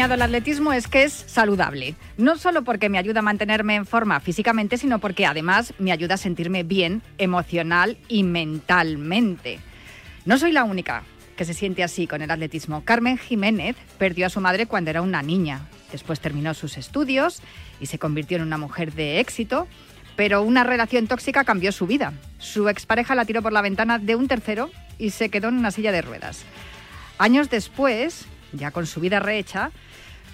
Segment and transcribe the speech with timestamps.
[0.00, 1.94] enseñado el atletismo es que es saludable.
[2.16, 6.14] No solo porque me ayuda a mantenerme en forma físicamente, sino porque además me ayuda
[6.14, 9.60] a sentirme bien emocional y mentalmente.
[10.24, 11.02] No soy la única
[11.36, 12.82] que se siente así con el atletismo.
[12.82, 15.66] Carmen Jiménez perdió a su madre cuando era una niña.
[15.92, 17.42] Después terminó sus estudios
[17.78, 19.68] y se convirtió en una mujer de éxito,
[20.16, 22.14] pero una relación tóxica cambió su vida.
[22.38, 25.70] Su expareja la tiró por la ventana de un tercero y se quedó en una
[25.70, 26.44] silla de ruedas.
[27.18, 29.72] Años después, ya con su vida rehecha,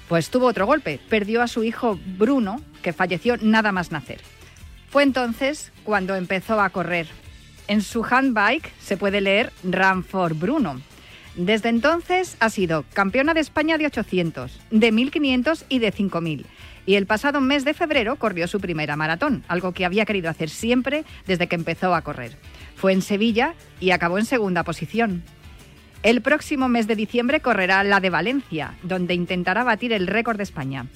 [0.08, 1.00] pues tuvo otro golpe.
[1.08, 4.20] Perdió a su hijo Bruno, que falleció nada más nacer.
[4.90, 7.06] Fue entonces cuando empezó a correr.
[7.68, 10.80] En su handbike se puede leer Run for Bruno.
[11.34, 16.46] Desde entonces ha sido campeona de España de 800, de 1500 y de 5000.
[16.86, 20.48] Y el pasado mes de febrero corrió su primera maratón, algo que había querido hacer
[20.48, 22.38] siempre desde que empezó a correr.
[22.76, 25.24] Fue en Sevilla y acabó en segunda posición.
[26.02, 30.44] El próximo mes de diciembre correrá la de Valencia, donde intentará batir el récord de
[30.44, 30.86] España.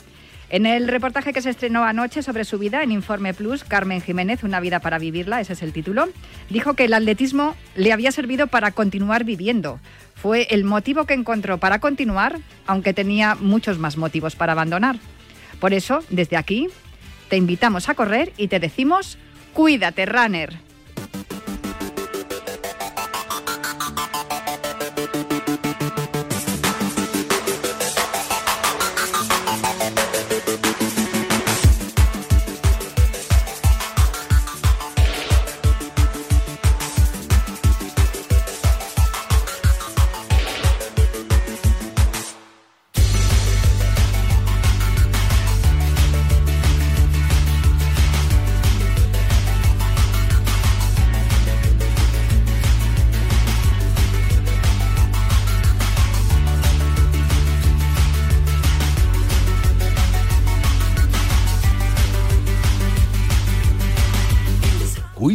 [0.50, 4.42] En el reportaje que se estrenó anoche sobre su vida en Informe Plus, Carmen Jiménez,
[4.42, 6.08] Una vida para vivirla, ese es el título,
[6.48, 9.78] dijo que el atletismo le había servido para continuar viviendo.
[10.16, 14.96] Fue el motivo que encontró para continuar, aunque tenía muchos más motivos para abandonar.
[15.60, 16.66] Por eso, desde aquí,
[17.28, 19.18] te invitamos a correr y te decimos,
[19.52, 20.58] cuídate, runner.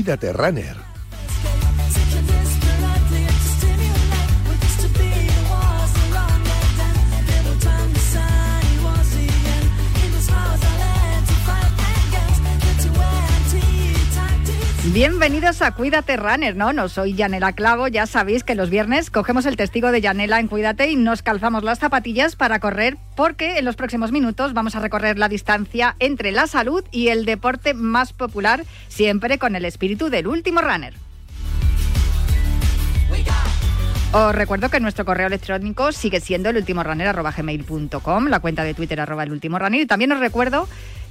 [0.05, 0.84] Cuídate Runner.
[14.95, 16.72] Bienvenidos a Cuídate Runner, ¿no?
[16.72, 20.47] No soy Yanela Clavo, ya sabéis que los viernes cogemos el testigo de Yanela en
[20.47, 24.79] Cuídate y nos calzamos las zapatillas para correr porque en los próximos minutos vamos a
[24.79, 30.09] recorrer la distancia entre la salud y el deporte más popular, siempre con el espíritu
[30.09, 30.94] del último runner.
[34.13, 36.56] Os recuerdo que nuestro correo electrónico sigue siendo el
[38.29, 40.69] la cuenta de Twitter arroba el último runner y también os recuerdo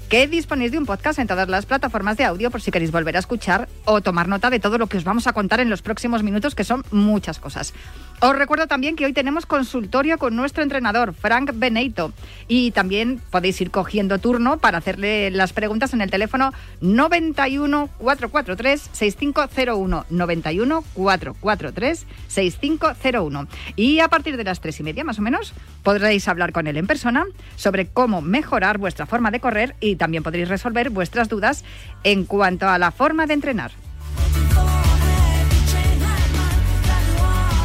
[0.09, 3.17] que disponéis de un podcast en todas las plataformas de audio por si queréis volver
[3.17, 5.83] a escuchar o tomar nota de todo lo que os vamos a contar en los
[5.83, 7.75] próximos minutos, que son muchas cosas.
[8.21, 12.13] Os recuerdo también que hoy tenemos consultorio con nuestro entrenador, Frank Beneito,
[12.49, 18.91] y también podéis ir cogiendo turno para hacerle las preguntas en el teléfono 91 443
[18.93, 23.49] 6501 91 443 6501.
[23.77, 26.77] Y a partir de las tres y media más o menos podréis hablar con él
[26.77, 27.27] en persona
[27.57, 31.65] sobre cómo mejorar vuestra forma de correr y también podréis resolver vuestras dudas
[32.03, 33.73] en cuanto a la forma de entrenar.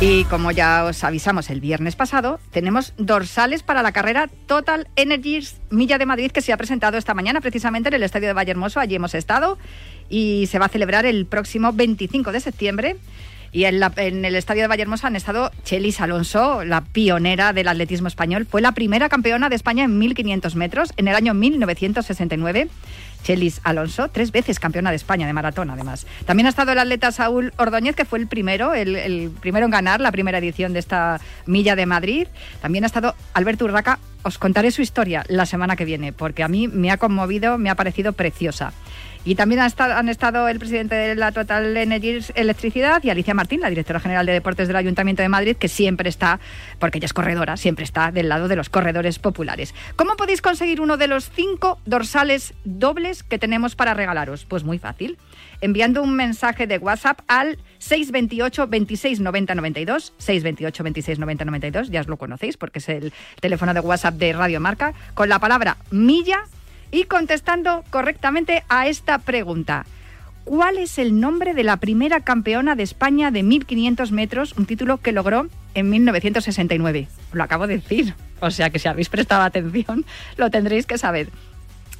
[0.01, 5.59] Y como ya os avisamos el viernes pasado, tenemos dorsales para la carrera Total Energies
[5.71, 8.79] Milla de Madrid que se ha presentado esta mañana precisamente en el Estadio de Vallehermoso.
[8.79, 9.57] Allí hemos estado
[10.09, 12.95] y se va a celebrar el próximo 25 de septiembre.
[13.51, 18.45] Y en, el estadio de Vallehermoso han estado Chelis Alonso, la pionera del atletismo español.
[18.45, 22.69] Fue la primera campeona de España en 1500 metros en el año 1969.
[23.23, 26.07] Chelis Alonso, tres veces campeona de España de maratón, además.
[26.25, 29.99] También ha estado el atleta Saúl Ordóñez, que fue el primero, el, primero en ganar
[29.99, 32.27] la primera edición de esta milla de Madrid.
[32.61, 33.99] También ha estado Alberto Urraca.
[34.23, 37.69] Os contaré su historia la semana que viene, porque a mí me ha conmovido, me
[37.69, 38.73] ha parecido preciosa.
[39.25, 43.69] Y también han estado, el presidente de la Total Energies Electricidad y Alicia Martín, la
[43.69, 46.39] directora general de deportes del Ayuntamiento de Madrid, que siempre está,
[46.79, 49.75] porque ella es corredora, siempre está del lado de los corredores populares.
[49.97, 54.45] ¿Cómo podéis conseguir uno de los cinco dorsales dobles que tenemos para regalaros?
[54.45, 55.17] Pues muy fácil.
[55.61, 62.01] Enviando un mensaje de WhatsApp al 628 26 90 92, 628 26 90 92, ya
[62.01, 63.11] os lo conocéis porque es el
[63.41, 66.45] teléfono de WhatsApp de Radio Marca, con la palabra milla
[66.91, 69.85] y contestando correctamente a esta pregunta.
[70.43, 74.53] ¿Cuál es el nombre de la primera campeona de España de 1500 metros?
[74.57, 77.07] Un título que logró en 1969.
[77.33, 78.15] Lo acabo de decir.
[78.39, 80.05] O sea que si habéis prestado atención,
[80.37, 81.29] lo tendréis que saber.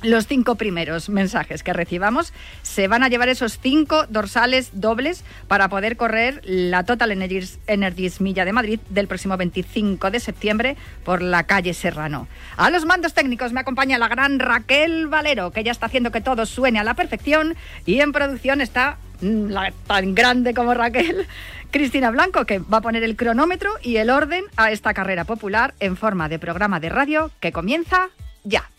[0.02, 5.68] Los cinco primeros mensajes que recibamos se van a llevar esos cinco dorsales dobles para
[5.70, 11.44] poder correr la Total Energies, Milla de Madrid del próximo 25 de septiembre por la
[11.44, 12.28] calle Serrano.
[12.56, 16.22] A los mandos técnicos me acompaña la gran Raquel Valero, que ya está haciendo que
[16.22, 17.56] todo suene a la perfección
[17.86, 21.28] y en producción está mm, la, tan grande como Raquel,
[21.72, 25.74] Cristina Blanco, que va a poner el cronómetro y el orden a esta carrera popular
[25.80, 28.10] en forma de programa de radio que comienza
[28.44, 28.70] ya.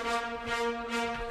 [0.00, 1.27] Thank you.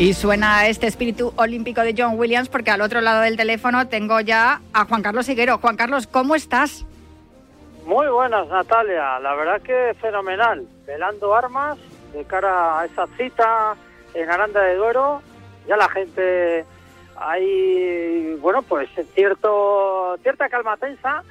[0.00, 4.18] Y suena este espíritu olímpico de John Williams porque al otro lado del teléfono tengo
[4.20, 5.58] ya a Juan Carlos Higuero.
[5.58, 6.86] Juan Carlos, ¿cómo estás?
[7.84, 9.18] Muy buenas, Natalia.
[9.18, 10.66] La verdad que fenomenal.
[10.86, 11.78] Velando armas
[12.14, 13.76] de cara a esa cita
[14.14, 15.20] en Aranda de Duero.
[15.68, 16.64] Ya la gente
[17.16, 21.22] hay, bueno, pues cierto, cierta calma tensa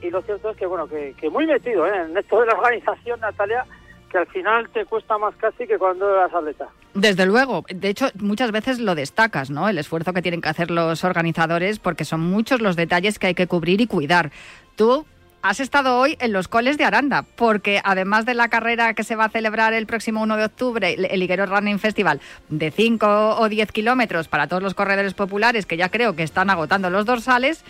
[0.00, 2.06] y lo cierto es que, bueno, que, muy metido ¿eh?
[2.06, 3.66] en esto de la organización, Natalia,
[4.14, 6.68] que al final te cuesta más casi que cuando eras atleta.
[6.94, 9.68] Desde luego, de hecho muchas veces lo destacas, ¿no?
[9.68, 13.34] El esfuerzo que tienen que hacer los organizadores porque son muchos los detalles que hay
[13.34, 14.30] que cubrir y cuidar.
[14.76, 15.04] Tú
[15.42, 19.16] has estado hoy en los coles de Aranda, porque además de la carrera que se
[19.16, 23.48] va a celebrar el próximo 1 de octubre, el Higuero Running Festival, de 5 o
[23.48, 27.64] 10 kilómetros para todos los corredores populares, que ya creo que están agotando los dorsales,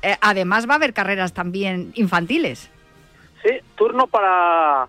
[0.00, 2.70] eh, además va a haber carreras también infantiles.
[3.42, 4.88] Sí, turno para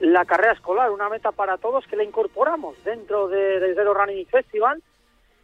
[0.00, 4.26] la carrera escolar, una meta para todos que la incorporamos dentro de, del Zero Running
[4.26, 4.82] Festival.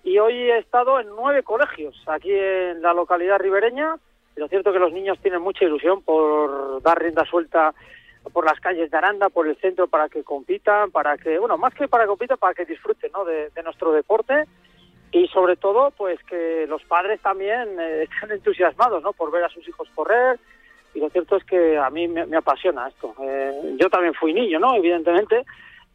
[0.03, 3.97] Y hoy he estado en nueve colegios aquí en la localidad ribereña.
[4.37, 7.75] Y lo cierto es que los niños tienen mucha ilusión por dar rienda suelta
[8.33, 11.75] por las calles de Aranda, por el centro, para que compitan, para que, bueno, más
[11.75, 13.25] que para que compitan, para que disfruten ¿no?
[13.25, 14.45] de, nuestro deporte
[15.12, 19.12] y sobre todo, pues que los padres también eh, estén entusiasmados ¿no?
[19.12, 20.39] por ver a sus hijos correr,
[20.94, 23.14] y lo cierto es que a mí me, apasiona esto.
[23.20, 24.75] Eh, yo también fui niño, ¿no?
[24.75, 25.44] Evidentemente,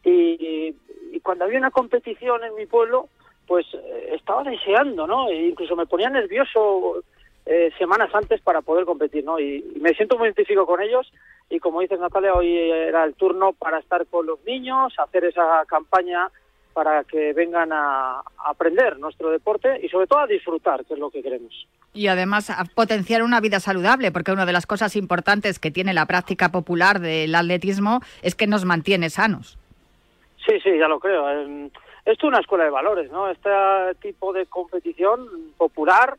[0.04, 0.74] y,
[1.22, 3.08] cuando había una competición en mi pueblo,
[3.46, 5.28] pues eh, estaba deseando, ¿no?
[5.28, 7.02] E incluso me ponía nervioso
[7.46, 9.38] eh, semanas antes para poder competir, ¿no?
[9.38, 11.10] Y, y, me siento muy identificado con ellos
[11.50, 15.64] y como dices Natalia, hoy era el turno para estar con los niños, hacer esa
[15.66, 16.30] campaña
[16.72, 21.10] para que vengan a aprender nuestro deporte y sobre todo a disfrutar, que es lo
[21.10, 21.66] que queremos.
[21.92, 25.92] Y además a potenciar una vida saludable, porque una de las cosas importantes que tiene
[25.92, 29.58] la práctica popular del atletismo es que nos mantiene sanos.
[30.46, 31.28] Sí, sí, ya lo creo.
[31.30, 31.70] Esto
[32.04, 33.28] es una escuela de valores, ¿no?
[33.28, 33.50] Este
[34.00, 36.16] tipo de competición popular,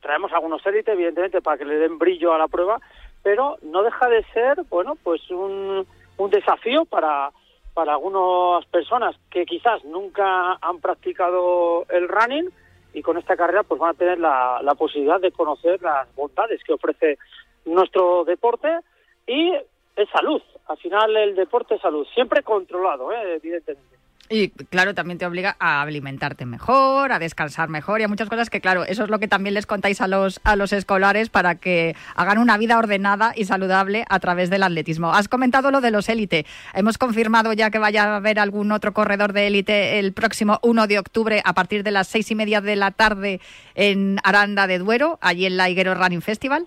[0.00, 2.80] traemos algunos élites, evidentemente, para que le den brillo a la prueba,
[3.22, 7.30] pero no deja de ser, bueno, pues un, un desafío para,
[7.78, 12.50] para algunas personas que quizás nunca han practicado el running,
[12.92, 16.60] y con esta carrera pues van a tener la, la posibilidad de conocer las bondades
[16.64, 17.18] que ofrece
[17.66, 18.80] nuestro deporte
[19.28, 19.52] y
[19.94, 20.42] es salud.
[20.66, 23.36] Al final el deporte es salud, siempre controlado, ¿eh?
[23.36, 23.97] evidentemente.
[24.30, 28.50] Y claro, también te obliga a alimentarte mejor, a descansar mejor y a muchas cosas
[28.50, 31.54] que, claro, eso es lo que también les contáis a los, a los escolares para
[31.54, 35.14] que hagan una vida ordenada y saludable a través del atletismo.
[35.14, 36.44] Has comentado lo de los élite.
[36.74, 40.86] Hemos confirmado ya que vaya a haber algún otro corredor de élite el próximo 1
[40.86, 43.40] de octubre a partir de las seis y media de la tarde
[43.74, 46.66] en Aranda de Duero, allí en la Higuero Running Festival.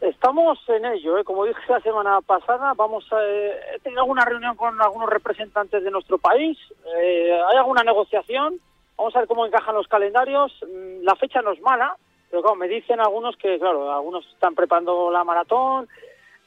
[0.00, 1.24] Estamos en ello, ¿eh?
[1.24, 5.82] como dije la semana pasada, vamos a, eh, he tenido alguna reunión con algunos representantes
[5.82, 6.56] de nuestro país,
[6.96, 8.60] eh, hay alguna negociación,
[8.96, 11.96] vamos a ver cómo encajan los calendarios, mm, la fecha no es mala,
[12.30, 15.88] pero claro, me dicen algunos que, claro, algunos están preparando la maratón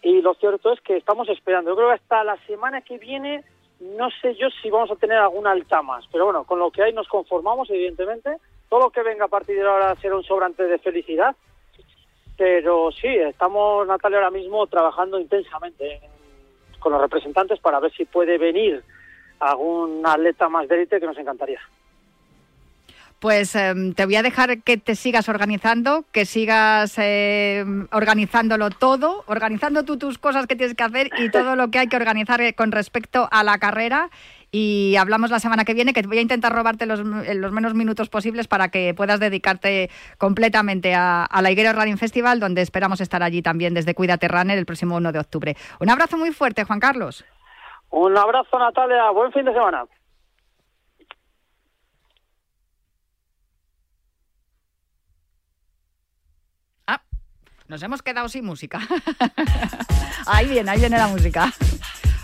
[0.01, 1.71] y lo cierto es que estamos esperando.
[1.71, 3.43] Yo creo que hasta la semana que viene
[3.81, 6.83] no sé yo si vamos a tener alguna alta más, pero bueno, con lo que
[6.83, 8.37] hay nos conformamos, evidentemente.
[8.69, 11.35] Todo lo que venga a partir de ahora será un sobrante de felicidad
[12.41, 16.01] pero sí, estamos, Natalia, ahora mismo trabajando intensamente
[16.79, 18.83] con los representantes para ver si puede venir
[19.39, 21.59] algún atleta más de élite que nos encantaría.
[23.19, 29.23] Pues em, te voy a dejar que te sigas organizando, que sigas em, organizándolo todo,
[29.27, 32.41] organizando tú tus cosas que tienes que hacer y todo lo que hay que organizar
[32.41, 34.09] eh, con respecto a la carrera
[34.51, 38.09] y hablamos la semana que viene, que voy a intentar robarte los, los menos minutos
[38.09, 43.41] posibles para que puedas dedicarte completamente a, la Higuero Running Festival, donde esperamos estar allí
[43.41, 45.55] también desde Cuídate Runner el próximo 1 de octubre.
[45.79, 47.23] Un abrazo muy fuerte, Juan Carlos.
[47.89, 49.09] Un abrazo, Natalia.
[49.11, 49.85] Buen fin de semana.
[57.71, 58.81] Nos hemos quedado sin música.
[60.27, 61.53] ahí viene, ahí viene la música.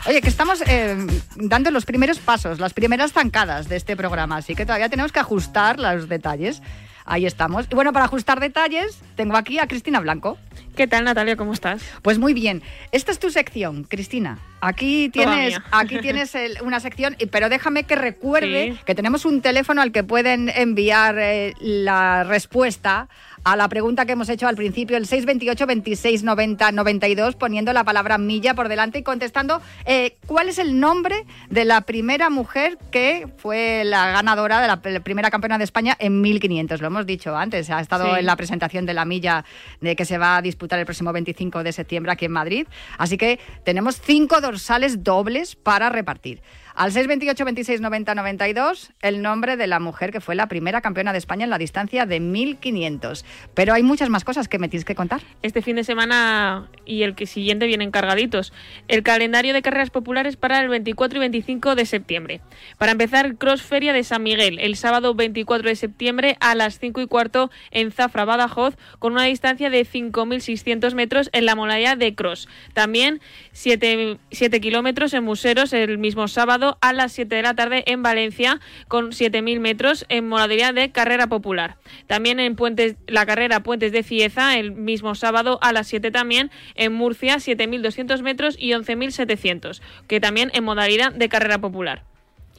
[0.08, 0.96] Oye, que estamos eh,
[1.36, 5.20] dando los primeros pasos, las primeras zancadas de este programa, así que todavía tenemos que
[5.20, 6.62] ajustar los detalles.
[7.04, 7.68] Ahí estamos.
[7.70, 10.38] Y bueno, para ajustar detalles, tengo aquí a Cristina Blanco.
[10.78, 11.36] ¿Qué tal, Natalia?
[11.36, 11.82] ¿Cómo estás?
[12.02, 12.62] Pues muy bien.
[12.92, 14.40] Esta es tu sección, Cristina.
[14.62, 19.92] Aquí tienes, aquí tienes una sección, pero déjame que recuerde que tenemos un teléfono al
[19.92, 23.10] que pueden enviar eh, la respuesta
[23.51, 27.86] a la pregunta que hemos hecho al principio, el 628 26 90 92, poniendo la
[27.86, 32.77] palabra milla por delante y contestando eh, cuál es el nombre de la primera mujer
[32.92, 36.82] que fue la ganadora de la, primera campeona de España en 1500.
[36.82, 39.46] Lo hemos dicho antes, ha estado en la presentación de la milla
[39.80, 42.68] de que se va a disputar el próximo 25 de septiembre aquí en Madrid.
[42.98, 46.42] Así que tenemos cinco dorsales dobles para repartir.
[46.77, 51.12] Al 628 26 90 92, el nombre de la mujer que fue la primera campeona
[51.12, 53.25] de España en la distancia de 1500.
[53.55, 55.22] Pero hay muchas más cosas que me tienes que contar.
[55.41, 58.53] Este fin de semana y el que siguiente vienen cargaditos.
[58.88, 62.41] El calendario de carreras populares para el 24 y 25 de septiembre.
[62.77, 67.01] Para empezar, Cross Feria de San Miguel, el sábado 24 de septiembre a las 5
[67.01, 72.13] y cuarto en Zafra, Badajoz, con una distancia de 5.600 metros en la monaya de
[72.13, 72.48] Cross.
[72.75, 73.19] También
[73.53, 78.04] 7, 7 kilómetros en Museros el mismo sábado a las 7 de la tarde en
[78.04, 81.78] Valencia con 7.000 metros en modalidad de carrera popular.
[82.08, 86.52] También en Puentes, la carrera Puentes de Cieza el mismo sábado a las 7 también
[86.76, 92.04] en Murcia 7.200 metros y 11.700 que también en modalidad de carrera popular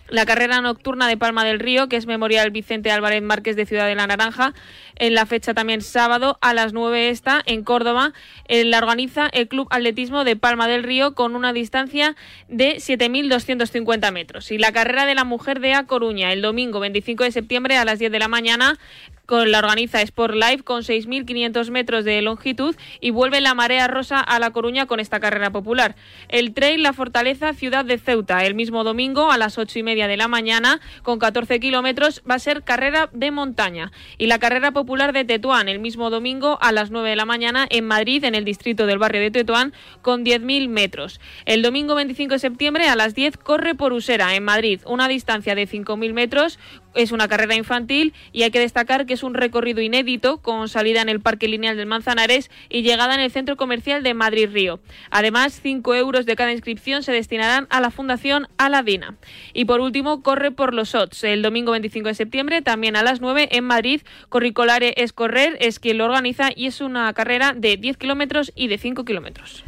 [0.08, 3.86] la carrera nocturna de Palma del Río, que es Memorial Vicente Álvarez Márquez de Ciudad
[3.86, 4.54] de la Naranja,
[4.96, 8.12] en la fecha también sábado a las 9 está en Córdoba.
[8.46, 12.16] Eh, la organiza el Club Atletismo de Palma del Río con una distancia
[12.48, 14.50] de 7.250 metros.
[14.50, 17.84] Y la carrera de la mujer de A Coruña, el domingo 25 de septiembre a
[17.84, 18.78] las 10 de la mañana,
[19.28, 24.20] con la organiza Sport Life con 6.500 metros de longitud y vuelve la marea rosa
[24.20, 25.96] a La Coruña con esta carrera popular.
[26.30, 30.08] El trail La Fortaleza Ciudad de Ceuta el mismo domingo a las 8 y media
[30.08, 34.72] de la mañana con 14 kilómetros va a ser carrera de montaña y la carrera
[34.72, 38.34] popular de Tetuán el mismo domingo a las 9 de la mañana en Madrid en
[38.34, 41.20] el distrito del barrio de Tetuán con 10.000 metros.
[41.44, 45.54] El domingo 25 de septiembre a las 10 corre por Usera en Madrid una distancia
[45.54, 46.58] de 5.000 metros
[46.94, 51.02] es una carrera infantil y hay que destacar que es un recorrido inédito con salida
[51.02, 54.80] en el Parque Lineal del Manzanares y llegada en el Centro Comercial de Madrid Río.
[55.10, 59.16] Además, 5 euros de cada inscripción se destinarán a la Fundación Aladina.
[59.52, 63.20] Y por último, corre por los OTS el domingo 25 de septiembre, también a las
[63.20, 64.02] 9 en Madrid.
[64.28, 68.68] Corricolare es correr, es quien lo organiza y es una carrera de 10 kilómetros y
[68.68, 69.64] de 5 kilómetros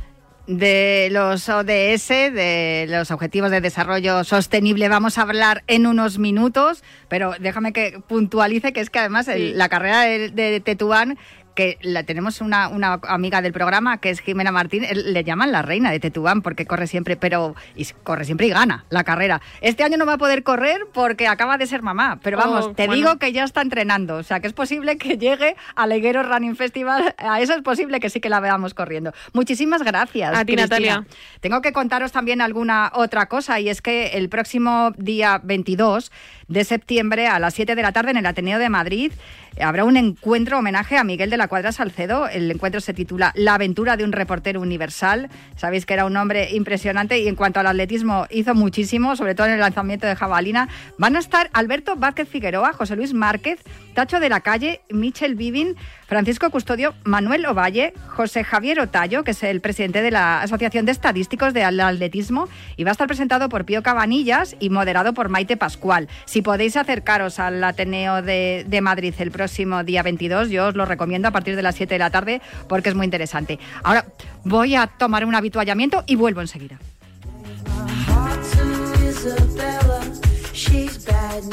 [0.47, 6.83] de los ODS, de los Objetivos de Desarrollo Sostenible, vamos a hablar en unos minutos,
[7.09, 11.19] pero déjame que puntualice que es que además la carrera de, de Tetuán
[11.61, 15.61] que la, tenemos una, una, amiga del programa que es Jimena Martín, le llaman la
[15.61, 19.43] reina de Tetuán porque corre siempre, pero y corre siempre y gana la carrera.
[19.61, 22.75] Este año no va a poder correr porque acaba de ser mamá, pero oh, vamos,
[22.75, 26.23] te digo que ya está entrenando, o sea que es posible que llegue al Leguero
[26.23, 29.13] Running Festival, a eso es posible que sí que la veamos corriendo.
[29.35, 30.35] Muchísimas gracias.
[30.35, 31.05] A ti, Natalia.
[31.41, 36.11] Tengo que contaros también alguna otra cosa y es que el próximo día 22
[36.51, 39.13] de septiembre a las 7 de la tarde en el Ateneo de Madrid
[39.59, 42.29] habrá un encuentro homenaje a Miguel de la Cuadra Salcedo.
[42.29, 45.29] El encuentro se titula La aventura de un reportero universal.
[45.57, 49.47] Sabéis que era un hombre impresionante y en cuanto al atletismo hizo muchísimo, sobre todo
[49.47, 50.69] en el lanzamiento de jabalina.
[50.99, 53.61] Van a estar Alberto Vázquez Figueroa, José Luis Márquez,
[53.95, 55.77] Tacho de la Calle, Michel Vivin,
[56.11, 60.91] Francisco Custodio, Manuel Ovalle, José Javier Otallo, que es el presidente de la Asociación de
[60.91, 65.57] Estadísticos de Atletismo, y va a estar presentado por Pío Cabanillas y moderado por Maite
[65.57, 66.09] Pascual.
[66.25, 70.51] Si podéis acercaros al Ateneo de, de Madrid el próximo día 22.
[70.51, 73.05] Yo os lo recomiendo a partir de las 7 de la tarde porque es muy
[73.05, 73.61] interesante.
[73.85, 74.05] Ahora
[74.43, 76.81] voy a tomar un habituallamiento y vuelvo enseguida.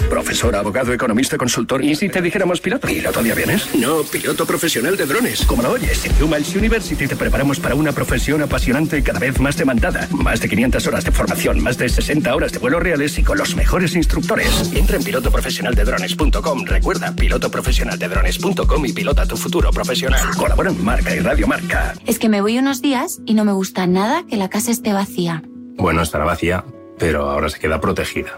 [0.09, 1.83] Profesor, abogado, economista, consultor.
[1.83, 2.87] ¿Y si te dijéramos piloto?
[2.87, 3.75] ¿Piloto de aviones?
[3.75, 5.45] No, piloto profesional de drones.
[5.45, 9.39] Como lo oyes, en Humans University te preparamos para una profesión apasionante y cada vez
[9.39, 10.07] más demandada.
[10.11, 13.37] Más de 500 horas de formación, más de 60 horas de vuelos reales y con
[13.37, 14.71] los mejores instructores.
[14.73, 16.65] Entra en pilotoprofesionaldedrones.com.
[16.65, 20.27] Recuerda, pilotoprofesionaldedrones.com y pilota tu futuro profesional.
[20.37, 21.93] Colaboran Marca y Radio Marca.
[22.05, 24.93] Es que me voy unos días y no me gusta nada que la casa esté
[24.93, 25.43] vacía.
[25.77, 26.65] Bueno, estará vacía,
[26.97, 28.37] pero ahora se queda protegida.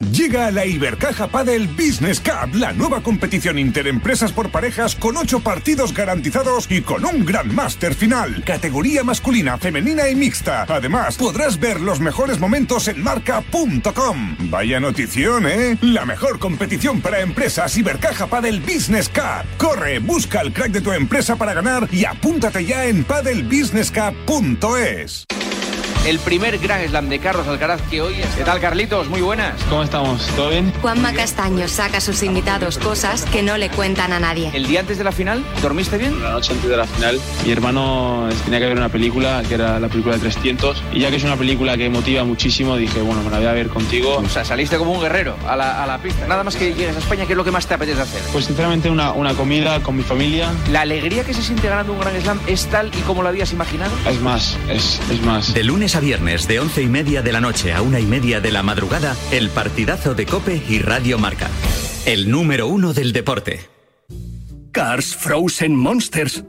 [0.00, 5.92] Llega la Ibercaja Padel Business Cup, la nueva competición interempresas por parejas con ocho partidos
[5.92, 8.42] garantizados y con un gran máster final.
[8.44, 10.64] Categoría masculina, femenina y mixta.
[10.68, 14.36] Además, podrás ver los mejores momentos en marca.com.
[14.50, 15.76] Vaya notición, ¿eh?
[15.82, 19.44] La mejor competición para empresas Ibercaja Padel Business Cup.
[19.58, 25.26] Corre, busca el crack de tu empresa para ganar y apúntate ya en padelbusinesscup.es
[26.06, 28.26] el primer Gran Slam de Carlos Alcaraz que hoy es.
[28.36, 29.08] ¿Qué tal, Carlitos?
[29.08, 29.60] Muy buenas.
[29.68, 30.26] ¿Cómo estamos?
[30.36, 30.72] ¿Todo bien?
[30.80, 34.50] Juanma Castaño saca a sus invitados cosas que no le cuentan a nadie.
[34.54, 36.22] ¿El día antes de la final dormiste bien?
[36.22, 39.78] La noche antes de la final, mi hermano tenía que ver una película, que era
[39.78, 43.22] la película de 300, y ya que es una película que motiva muchísimo, dije, bueno,
[43.22, 44.16] me la voy a ver contigo.
[44.16, 46.26] O sea, saliste como un guerrero a la, a la pista.
[46.26, 48.22] Nada más que llegues a España, ¿qué es lo que más te apetece hacer?
[48.32, 50.50] Pues sinceramente una, una comida con mi familia.
[50.70, 53.52] ¿La alegría que se siente ganando un Gran Slam es tal y como lo habías
[53.52, 53.92] imaginado?
[54.08, 55.52] Es más, es, es más.
[55.52, 58.40] De lunes a viernes, de 11 y media de la noche a una y media
[58.40, 61.48] de la madrugada, el partidazo de Cope y Radio Marca.
[62.06, 63.60] El número uno del deporte.
[64.72, 66.44] Cars Frozen Monsters.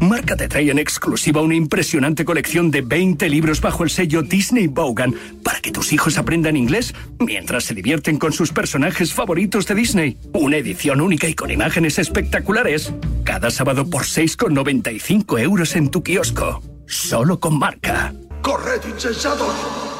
[0.00, 4.66] Marca te trae en exclusiva una impresionante colección de 20 libros bajo el sello Disney
[4.66, 9.74] Bogan para que tus hijos aprendan inglés mientras se divierten con sus personajes favoritos de
[9.76, 10.18] Disney.
[10.32, 12.92] Una edición única y con imágenes espectaculares.
[13.24, 16.62] Cada sábado por 6,95 euros en tu kiosco.
[16.86, 18.12] Solo con marca.
[18.44, 19.93] ¡Corred, insensatos!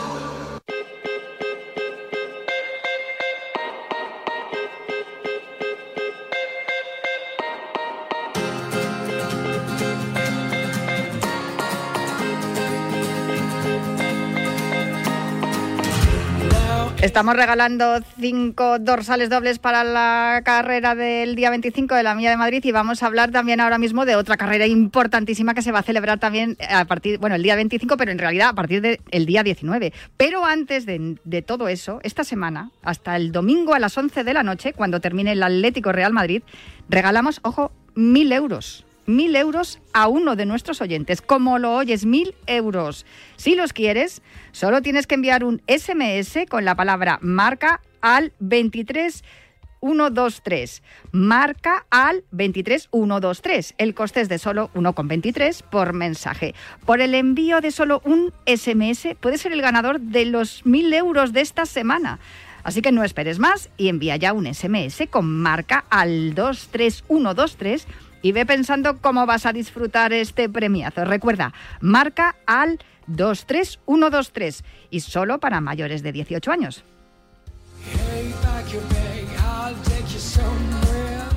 [17.04, 22.38] Estamos regalando cinco dorsales dobles para la carrera del día 25 de la Milla de
[22.38, 25.80] Madrid y vamos a hablar también ahora mismo de otra carrera importantísima que se va
[25.80, 29.26] a celebrar también a partir, bueno, el día 25, pero en realidad a partir del
[29.26, 29.92] día 19.
[30.16, 34.42] Pero antes de, todo eso, esta semana, hasta el domingo a las 11 de la
[34.42, 36.42] noche, cuando termine el Atlético Real Madrid,
[36.88, 41.20] regalamos, ojo, mil euros mil euros a uno de nuestros oyentes.
[41.22, 43.06] Como lo oyes, mil euros.
[43.36, 50.82] Si los quieres, solo tienes que enviar un SMS con la palabra marca al 23123.
[51.12, 53.74] Marca al 23123.
[53.78, 56.54] El coste es de solo 1,23 por mensaje.
[56.84, 61.32] Por el envío de solo un SMS puedes ser el ganador de los mil euros
[61.32, 62.18] de esta semana.
[62.64, 67.86] Así que no esperes más y envía ya un SMS con marca al 23123
[68.24, 71.04] y ve pensando cómo vas a disfrutar este premiazo.
[71.04, 76.84] Recuerda, marca al 23123 y solo para mayores de 18 años.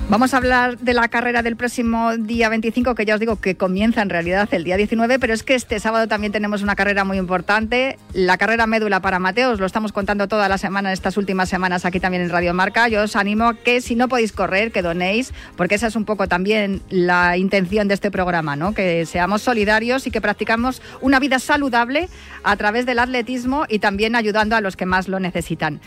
[0.10, 3.58] Vamos a hablar de la carrera del próximo día 25, que ya os digo que
[3.58, 7.04] comienza en realidad el día 19, pero es que este sábado también tenemos una carrera
[7.04, 11.50] muy importante, la carrera médula para Mateos, lo estamos contando toda la semana, estas últimas
[11.50, 12.88] semanas aquí también en Radio Marca.
[12.88, 16.06] Yo os animo a que si no podéis correr, que donéis, porque esa es un
[16.06, 18.74] poco también la intención de este programa, ¿no?
[18.74, 22.08] Que seamos solidarios y que practicamos una vida saludable
[22.44, 25.82] a través del atletismo y también ayudando a los que más lo necesitan.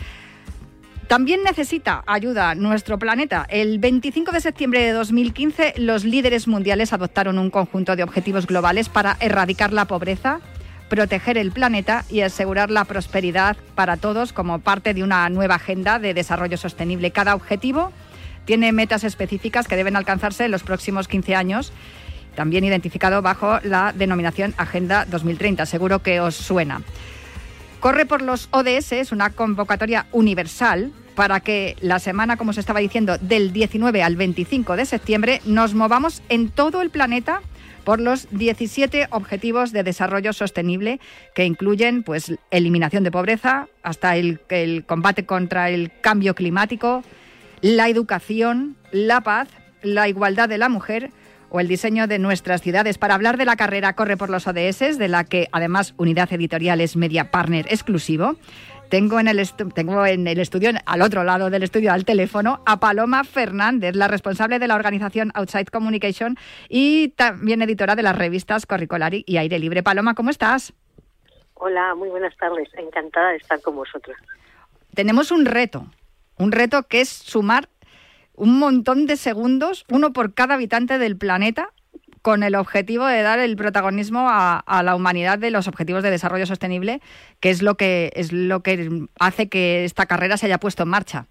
[1.11, 3.45] También necesita ayuda nuestro planeta.
[3.49, 8.87] El 25 de septiembre de 2015 los líderes mundiales adoptaron un conjunto de objetivos globales
[8.87, 10.39] para erradicar la pobreza,
[10.87, 15.99] proteger el planeta y asegurar la prosperidad para todos como parte de una nueva agenda
[15.99, 17.11] de desarrollo sostenible.
[17.11, 17.91] Cada objetivo
[18.45, 21.73] tiene metas específicas que deben alcanzarse en los próximos 15 años,
[22.35, 25.65] también identificado bajo la denominación Agenda 2030.
[25.65, 26.83] Seguro que os suena.
[27.81, 32.79] Corre por los ODS, es una convocatoria universal para que la semana, como se estaba
[32.79, 37.43] diciendo, del 19 al 25 de septiembre, nos movamos en todo el planeta
[37.83, 40.99] por los 17 objetivos de desarrollo sostenible
[41.35, 47.03] que incluyen pues eliminación de pobreza hasta el, el combate contra el cambio climático,
[47.61, 49.47] la educación, la paz,
[49.83, 51.11] la igualdad de la mujer
[51.51, 52.97] o el diseño de nuestras ciudades.
[52.97, 56.81] Para hablar de la carrera Corre por los ODS, de la que además Unidad Editorial
[56.81, 58.37] es media partner exclusivo,
[58.91, 62.81] tengo en, el tengo en el estudio, al otro lado del estudio, al teléfono, a
[62.81, 66.35] Paloma Fernández, la responsable de la organización Outside Communication
[66.67, 69.81] y también editora de las revistas Corricolari y Aire Libre.
[69.81, 70.73] Paloma, ¿cómo estás?
[71.53, 72.67] Hola, muy buenas tardes.
[72.77, 74.17] Encantada de estar con vosotros.
[74.93, 75.85] Tenemos un reto,
[76.37, 77.69] un reto que es sumar
[78.33, 81.69] un montón de segundos, uno por cada habitante del planeta,
[82.21, 86.45] con el objetivo de dar el protagonismo a, la humanidad de los objetivos de desarrollo
[86.45, 87.01] sostenible,
[87.39, 90.89] que es lo que es lo que hace que esta carrera se haya puesto en
[90.89, 91.27] marcha.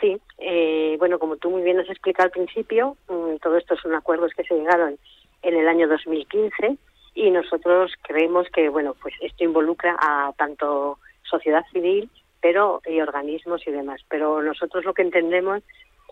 [0.00, 3.94] Sí, eh, bueno, como tú muy bien has explicado al principio, mm, todo esto son
[3.94, 4.98] acuerdos que se llegaron
[5.42, 6.76] en el año 2015
[7.14, 13.66] y nosotros creemos que bueno pues esto involucra a tanto sociedad civil pero y organismos
[13.66, 15.62] y demás pero nosotros lo que entendemos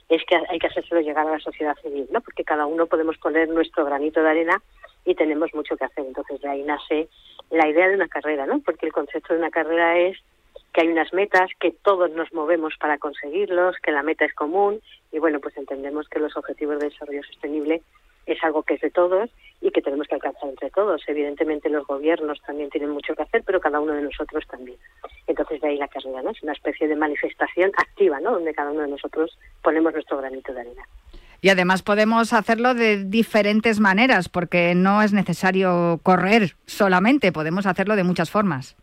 [0.08, 3.16] es que hay que hacérselo llegar a la sociedad civil no porque cada uno podemos
[3.18, 4.62] poner nuestro granito de arena
[5.04, 6.04] y tenemos mucho que hacer.
[6.06, 7.08] Entonces de ahí nace
[7.50, 10.18] la idea de una carrera no porque el concepto de una carrera es
[10.72, 14.80] que hay unas metas, que todos nos movemos para conseguirlos, que la meta es común
[15.10, 17.82] y bueno, pues entendemos que los objetivos de desarrollo sostenible
[18.26, 19.30] es algo que es de todos
[19.60, 21.02] y que tenemos que alcanzar entre todos.
[21.06, 24.78] Evidentemente los gobiernos también tienen mucho que hacer, pero cada uno de nosotros también.
[25.26, 26.30] Entonces de ahí la carrera, ¿no?
[26.30, 28.32] Es una especie de manifestación activa, ¿no?
[28.32, 30.82] Donde cada uno de nosotros ponemos nuestro granito de arena.
[31.40, 37.96] Y además podemos hacerlo de diferentes maneras, porque no es necesario correr solamente, podemos hacerlo
[37.96, 38.76] de muchas formas.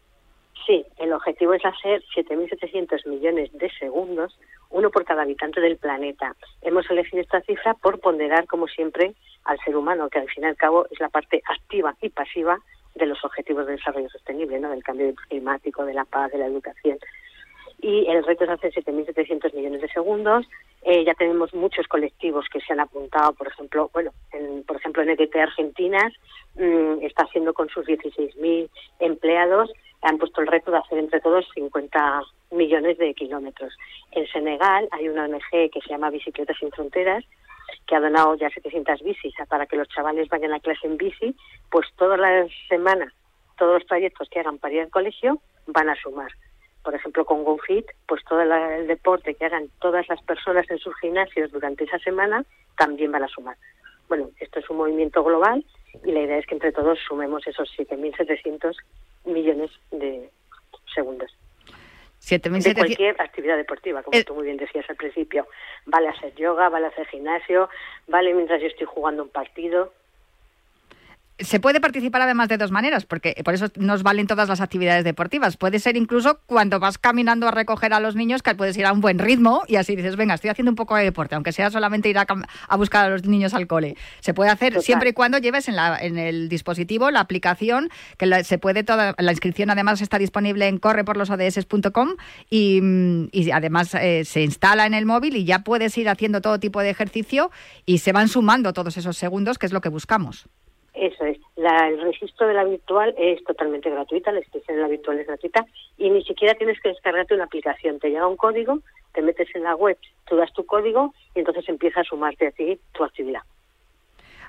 [0.68, 4.38] Sí, el objetivo es hacer 7.700 millones de segundos,
[4.70, 6.36] uno por cada habitante del planeta.
[6.62, 10.48] Hemos elegido esta cifra por ponderar, como siempre, al ser humano, que al fin y
[10.48, 12.60] al cabo es la parte activa y pasiva
[12.96, 14.70] de los objetivos de desarrollo sostenible, ¿no?
[14.70, 16.98] del cambio climático, de la paz, de la educación.
[17.82, 20.46] Y el reto es hacer 7.700 millones de segundos.
[20.84, 25.02] Eh, ya tenemos muchos colectivos que se han apuntado, por ejemplo, bueno, en, por ejemplo,
[25.04, 26.14] en EDT Argentinas
[26.56, 31.46] mm, está haciendo con sus 16.000 empleados han puesto el reto de hacer entre todos
[31.54, 33.74] 50 millones de kilómetros.
[34.12, 37.26] En Senegal hay una ONG que se llama Bicicletas sin Fronteras
[37.88, 41.36] que ha donado ya 700 bicis para que los chavales vayan a clase en bici,
[41.70, 43.14] pues todas las semanas,
[43.58, 46.32] todos los trayectos que hagan para ir al colegio van a sumar.
[46.84, 50.96] Por ejemplo, con GoFit, pues todo el deporte que hagan todas las personas en sus
[51.00, 52.46] gimnasios durante esa semana
[52.78, 53.58] también van a sumar.
[54.08, 55.64] Bueno, esto es un movimiento global
[56.04, 58.76] y la idea es que entre todos sumemos esos 7.700
[59.26, 60.30] millones de
[60.94, 61.36] segundos.
[62.30, 65.48] de cualquier actividad deportiva, como tú muy bien decías al principio.
[65.86, 67.70] Vale hacer yoga, vale hacer gimnasio,
[68.08, 69.94] vale mientras yo estoy jugando un partido,
[71.40, 75.04] se puede participar además de dos maneras, porque por eso nos valen todas las actividades
[75.04, 75.58] deportivas.
[75.58, 78.94] Puede ser incluso cuando vas caminando a recoger a los niños, que puedes ir a
[78.94, 81.72] un buen ritmo y así dices, venga, estoy haciendo un poco de deporte, aunque sea
[81.72, 82.26] solamente ir a,
[82.78, 83.96] buscar a los niños al cole.
[84.20, 88.44] Se puede hacer siempre y cuando lleves en, la, en el dispositivo la aplicación, que
[88.44, 92.10] se puede toda, la inscripción además está disponible en correporlosods.com
[92.50, 92.82] y,
[93.32, 96.82] y además eh, se instala en el móvil y ya puedes ir haciendo todo tipo
[96.82, 97.52] de ejercicio
[97.86, 100.48] y se van sumando todos esos segundos, que es lo que buscamos.
[101.00, 101.38] Eso es.
[101.56, 105.66] el registro de la virtual es totalmente gratuita, la inscripción de la virtual es gratuita
[105.98, 108.00] y ni siquiera tienes que descargarte una aplicación.
[108.00, 108.80] Te llega un código,
[109.14, 112.52] te metes en la web, tú das tu código y entonces empieza a sumarte a
[112.52, 113.42] ti tu actividad.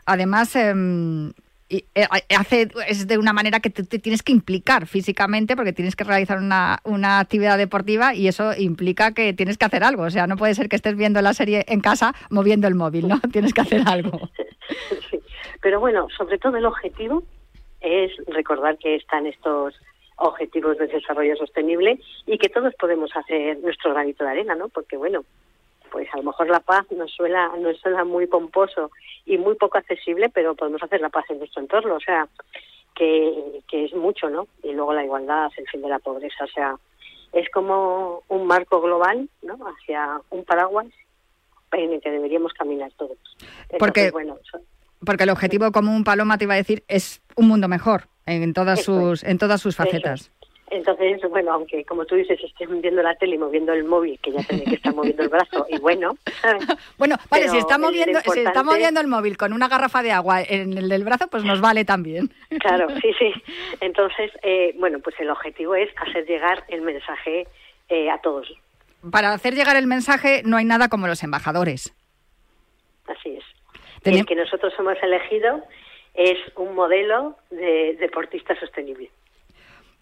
[0.07, 1.33] Además, em,
[1.69, 1.85] eh,
[2.37, 6.39] hace, es de una manera que te, tienes que implicar físicamente porque tienes que realizar
[6.39, 10.03] una, una, actividad deportiva y eso implica que tienes que hacer algo.
[10.03, 13.07] O sea, no puede ser que estés viendo la serie en casa moviendo el móvil,
[13.07, 13.21] ¿no?
[13.33, 14.19] tienes que hacer algo.
[15.61, 17.23] Pero bueno, sobre todo el objetivo
[17.81, 19.75] es recordar que están estos
[20.17, 24.69] objetivos de desarrollo sostenible y que todos podemos hacer nuestro granito de arena, ¿no?
[24.69, 25.25] Porque bueno,
[25.91, 28.91] pues a lo mejor la paz nos suena, nos suena muy pomposo
[29.25, 32.29] y muy poco accesible, pero podemos hacer la paz en nuestro entorno, o sea,
[32.95, 34.47] que, que es mucho, ¿no?
[34.63, 36.77] Y luego la igualdad, el fin de la pobreza, o sea,
[37.33, 39.59] es como un marco global, ¿no?
[39.67, 40.87] Hacia un paraguas
[41.73, 43.19] en el que deberíamos caminar todos.
[43.79, 44.39] Porque, bueno,
[45.05, 48.83] porque el objetivo común, Paloma, te iba a decir, es un mundo mejor en todas
[48.83, 50.31] sus en todas sus facetas.
[50.71, 54.31] Entonces, bueno, aunque como tú dices, estén viendo la tele y moviendo el móvil, que
[54.31, 56.17] ya tiene que estar moviendo el brazo, y bueno.
[56.99, 60.43] bueno, vale, si está, moviendo, si está moviendo el móvil con una garrafa de agua
[60.43, 62.31] en el del brazo, pues nos vale también.
[62.61, 63.33] Claro, sí, sí.
[63.81, 67.49] Entonces, eh, bueno, pues el objetivo es hacer llegar el mensaje
[67.89, 68.53] eh, a todos.
[69.11, 71.95] Para hacer llegar el mensaje no hay nada como los embajadores.
[73.07, 73.45] Así es.
[74.05, 75.63] El que nosotros hemos elegido
[76.15, 79.11] es un modelo de deportista sostenible.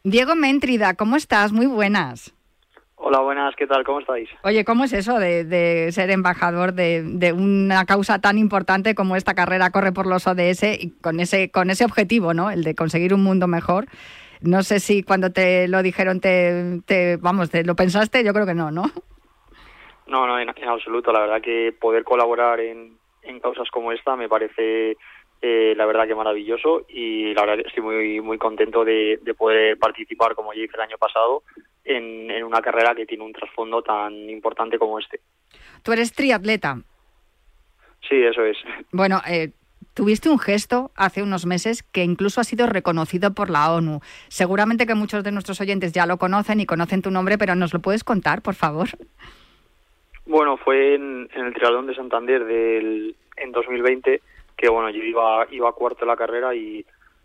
[0.05, 1.53] Diego Méntrida, ¿cómo estás?
[1.53, 2.35] Muy buenas.
[3.01, 3.85] Hola, buenas, ¿qué tal?
[3.85, 4.29] ¿Cómo estáis?
[4.43, 9.71] Oye, ¿cómo es eso de, ser embajador de, una causa tan importante como esta carrera
[9.71, 12.51] corre por los ODS y con ese, con ese objetivo, ¿no?
[12.51, 13.87] El de conseguir un mundo mejor.
[14.41, 18.47] No sé si cuando te lo dijeron te, te vamos, te lo pensaste, yo creo
[18.47, 18.91] que no, ¿no?
[20.09, 21.13] No, no, en, absoluto.
[21.13, 22.98] La verdad que poder colaborar en,
[23.29, 24.97] en causas como esta me parece
[25.41, 29.79] eh, la verdad que maravilloso y la verdad que estoy muy muy contento de, poder
[29.79, 31.43] participar como ya hice el año pasado
[31.85, 35.21] en, en, una carrera que tiene un trasfondo tan importante como este.
[35.83, 36.83] Tú eres triatleta.
[38.09, 38.57] Sí, eso es.
[38.93, 39.53] Bueno, eh,
[39.95, 44.01] tuviste un gesto hace unos meses que incluso ha sido reconocido por la ONU.
[44.29, 47.73] Seguramente que muchos de nuestros oyentes ya lo conocen y conocen tu nombre, pero ¿nos
[47.73, 48.88] lo puedes contar, por favor?
[50.29, 54.21] Bueno, fue en, en el Triatlón de Santander del, en 2020
[54.59, 56.85] que bueno, yo iba, iba cuarto en la carrera y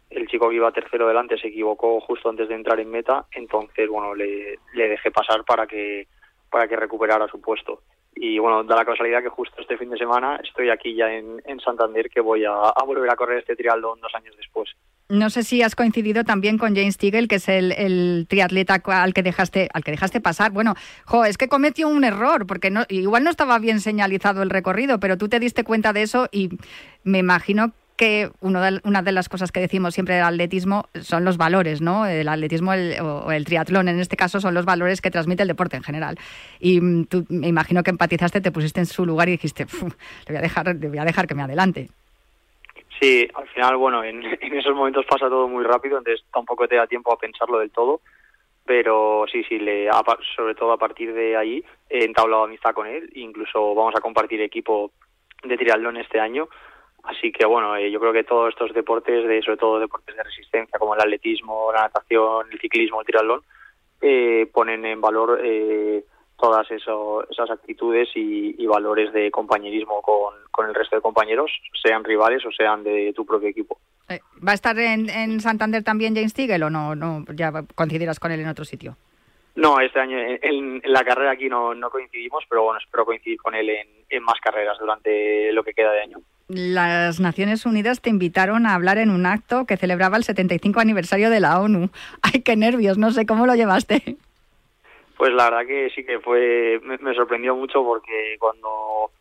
[0.09, 3.89] el chico que iba tercero delante se equivocó justo antes de entrar en meta, entonces
[3.89, 6.07] bueno le, le dejé pasar para que
[6.49, 7.81] para que recuperara su puesto.
[8.15, 11.41] Y bueno, da la casualidad que justo este fin de semana estoy aquí ya en,
[11.45, 14.69] en Santander, que voy a, a volver a correr este triatlón dos años después.
[15.09, 19.21] No sé si has coincidido también con James Tigel, que es el, triatleta al que
[19.21, 20.51] dejaste al que dejaste pasar.
[20.51, 24.49] Bueno, jo, es que cometió un error, porque no, igual no estaba bien señalizado el
[24.49, 26.57] recorrido, pero tú te diste cuenta de eso y
[27.03, 31.25] me imagino que uno de, una de las cosas que decimos siempre del atletismo son
[31.25, 32.05] los valores, ¿no?
[32.05, 35.77] El atletismo o el triatlón, en este caso, son los valores que transmite el deporte
[35.77, 36.17] en general.
[36.59, 39.89] Y tú me imagino que empatizaste, te pusiste en su lugar y dijiste, le
[40.27, 41.89] voy a dejar, le voy a dejar que me adelante.
[42.99, 46.75] Sí, al final, bueno, en, en, esos momentos pasa todo muy rápido, entonces tampoco te
[46.75, 48.01] da tiempo a pensarlo del todo.
[48.65, 49.89] Pero sí, sí, le,
[50.37, 53.09] sobre todo a partir de ahí he entablado amistad con él.
[53.15, 54.91] Incluso vamos a compartir equipo
[55.43, 56.47] de triatlón este año.
[57.03, 60.23] Así que bueno, eh, yo creo que todos estos deportes, de, sobre todo deportes de
[60.23, 63.41] resistencia como el atletismo, la natación, el ciclismo, el triatlón,
[64.01, 66.05] eh, ponen en valor eh,
[66.43, 71.49] todas eso, esas actitudes y, y, valores de compañerismo con, con, el resto de compañeros,
[71.81, 73.77] sean rivales o sean de tu propio equipo.
[74.45, 77.23] ¿Va a estar en, en Santander también James Tigel o no, no?
[77.33, 78.97] ¿Ya coincidirás con él en otro sitio?
[79.55, 83.37] No, este año en, en la carrera aquí no, no, coincidimos, pero bueno, espero coincidir
[83.37, 86.17] con él en, en más carreras durante lo que queda de año
[86.49, 91.29] las Naciones Unidas te invitaron a hablar en un acto que celebraba el 75 aniversario
[91.29, 91.89] de la ONU.
[92.21, 94.17] Ay, qué nervios, no sé cómo lo llevaste.
[95.17, 99.11] Pues la verdad que sí que fue, me, sorprendió mucho porque cuando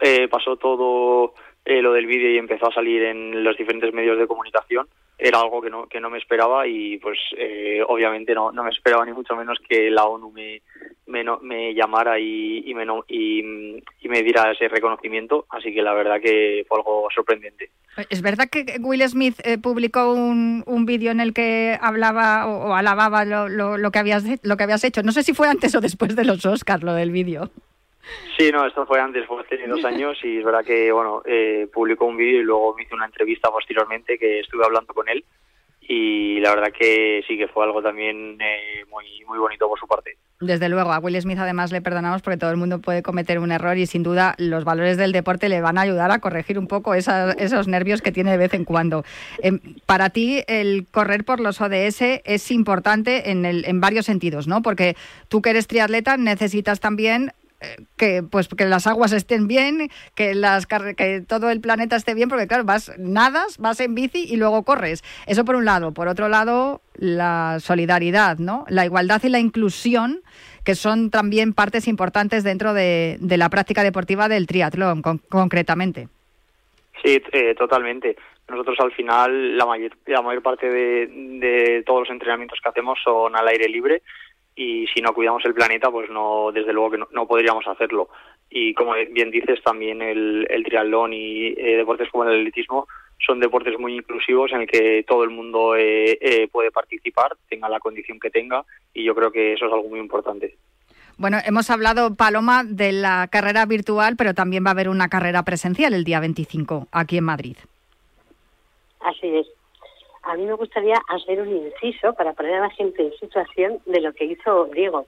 [0.00, 1.34] eh, pasó todo
[1.64, 4.86] eh, lo del vídeo y empezó a salir en los diferentes medios de comunicación,
[5.18, 8.70] era algo que no, que no me esperaba y pues eh, obviamente no, no me
[8.70, 10.60] esperaba ni mucho menos que la ONU me,
[11.06, 16.20] me, llamara y, y, me y, y, me diera ese reconocimiento, así que la verdad
[16.20, 17.70] que fue algo sorprendente.
[18.10, 22.70] ¿Es verdad que Will Smith eh, publicó un, un vídeo en el que hablaba o,
[22.70, 25.02] o alababa lo, lo, lo, que habías, lo que habías hecho?
[25.02, 27.50] No sé si fue antes o después de los Oscars lo del vídeo.
[28.36, 31.68] Sí, no, esto fue antes, fue hace dos años y es verdad que, bueno, eh,
[31.72, 35.24] publicó un vídeo y luego me hizo una entrevista posteriormente que estuve hablando con él
[35.80, 39.86] y la verdad que sí que fue algo también eh, muy muy bonito por su
[39.86, 40.16] parte.
[40.40, 43.52] Desde luego, a Will Smith además le perdonamos porque todo el mundo puede cometer un
[43.52, 46.66] error y sin duda los valores del deporte le van a ayudar a corregir un
[46.66, 49.04] poco esa, esos nervios que tiene de vez en cuando.
[49.42, 49.52] Eh,
[49.86, 54.62] para ti el correr por los ODS es importante en, el, en varios sentidos, ¿no?
[54.62, 54.96] Porque
[55.28, 57.32] tú que eres triatleta necesitas también
[57.96, 62.28] que pues que las aguas estén bien, que las que todo el planeta esté bien,
[62.28, 65.02] porque claro, vas nadas, vas en bici y luego corres.
[65.26, 65.92] Eso por un lado.
[65.92, 68.64] Por otro lado, la solidaridad, ¿no?
[68.68, 70.22] La igualdad y la inclusión,
[70.64, 76.08] que son también partes importantes dentro de, de la práctica deportiva del triatlón, con, concretamente.
[77.02, 78.16] Sí, eh, totalmente.
[78.48, 82.98] Nosotros al final la mayor, la mayor parte de, de todos los entrenamientos que hacemos
[83.02, 84.02] son al aire libre
[84.54, 88.08] y si no cuidamos el planeta, pues no, desde luego que no, no podríamos hacerlo.
[88.50, 92.86] Y como bien dices, también el, el triatlón y eh, deportes como el atletismo
[93.24, 97.68] son deportes muy inclusivos en el que todo el mundo eh, eh, puede participar, tenga
[97.68, 100.56] la condición que tenga, y yo creo que eso es algo muy importante.
[101.16, 105.44] Bueno, hemos hablado, Paloma, de la carrera virtual, pero también va a haber una carrera
[105.44, 107.56] presencial el día 25 aquí en Madrid.
[109.00, 109.46] Así es
[110.22, 114.00] a mí me gustaría hacer un inciso para poner a la gente en situación de
[114.00, 115.06] lo que hizo Diego,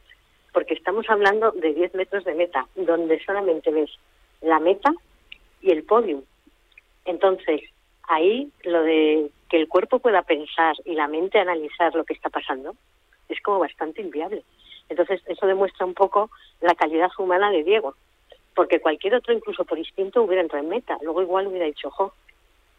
[0.53, 3.91] porque estamos hablando de 10 metros de meta, donde solamente ves
[4.41, 4.93] la meta
[5.63, 6.23] y el podium.
[7.05, 7.63] Entonces,
[8.09, 12.31] ahí lo de que el cuerpo pueda pensar y la mente analizar lo que está
[12.31, 12.75] pasando
[13.29, 14.43] es como bastante inviable.
[14.89, 17.95] Entonces, eso demuestra un poco la calidad humana de Diego,
[18.55, 20.99] porque cualquier otro, incluso por instinto, hubiera entrado en meta.
[21.03, 22.13] Luego igual hubiera dicho, jo,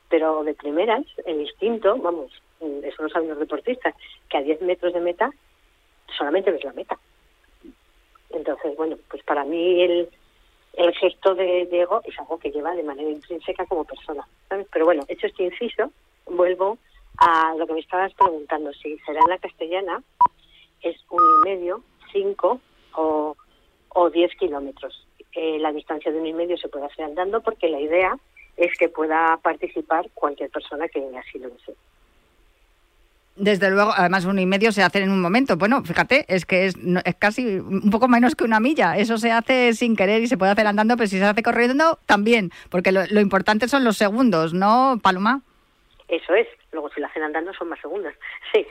[0.09, 3.95] pero de primeras, el instinto, vamos, eso lo saben los deportistas,
[4.29, 5.29] que a 10 metros de meta
[6.17, 6.97] solamente ves la meta.
[8.29, 10.09] Entonces, bueno, pues para mí el,
[10.73, 14.27] el gesto de Diego es algo que lleva de manera intrínseca como persona.
[14.71, 15.91] Pero bueno, hecho este inciso,
[16.25, 16.77] vuelvo
[17.17, 20.03] a lo que me estabas preguntando, si será en la castellana,
[20.81, 22.59] es un y medio, cinco
[22.95, 23.35] o,
[23.89, 25.07] o diez kilómetros.
[25.31, 28.17] Eh, la distancia de un y medio se puede hacer andando porque la idea
[28.57, 31.75] es que pueda participar cualquier persona que así lo desee.
[33.35, 35.57] Desde luego, además uno y medio se hace en un momento.
[35.57, 38.97] Bueno, fíjate, es que es, es, casi un poco menos que una milla.
[38.97, 41.99] Eso se hace sin querer y se puede hacer andando, pero si se hace corriendo,
[42.05, 42.51] también.
[42.69, 45.41] Porque lo, lo importante son los segundos, ¿no, Paloma?
[46.07, 46.47] Eso es.
[46.71, 48.13] Luego, si lo hacen andando, son más segundos.
[48.53, 48.65] Sí.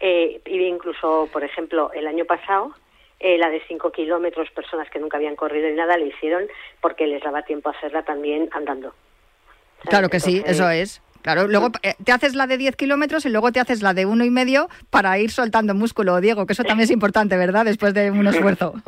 [0.00, 2.74] Eh, y incluso, por ejemplo, el año pasado,
[3.20, 6.46] eh, la de 5 kilómetros, personas que nunca habían corrido ni nada, le hicieron
[6.82, 8.92] porque les daba tiempo a hacerla también andando.
[9.88, 11.02] Claro que sí, eso es.
[11.22, 14.06] Claro, luego eh, te haces la de 10 kilómetros y luego te haces la de
[14.06, 17.64] uno y medio para ir soltando músculo, Diego, que eso también es importante, ¿verdad?
[17.64, 18.74] Después de un esfuerzo.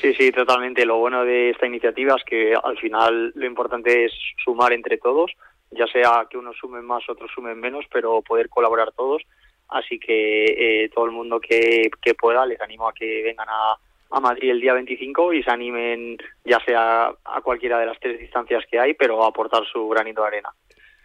[0.00, 0.86] Sí, sí, totalmente.
[0.86, 5.32] Lo bueno de esta iniciativa es que al final lo importante es sumar entre todos,
[5.72, 9.22] ya sea que unos sumen más, otros sumen menos, pero poder colaborar todos.
[9.68, 13.76] Así que eh, todo el mundo que, que pueda, les animo a que vengan a,
[14.10, 18.18] a Madrid el día 25 y se animen ya sea a cualquiera de las tres
[18.18, 20.50] distancias que hay, pero a aportar su granito de arena.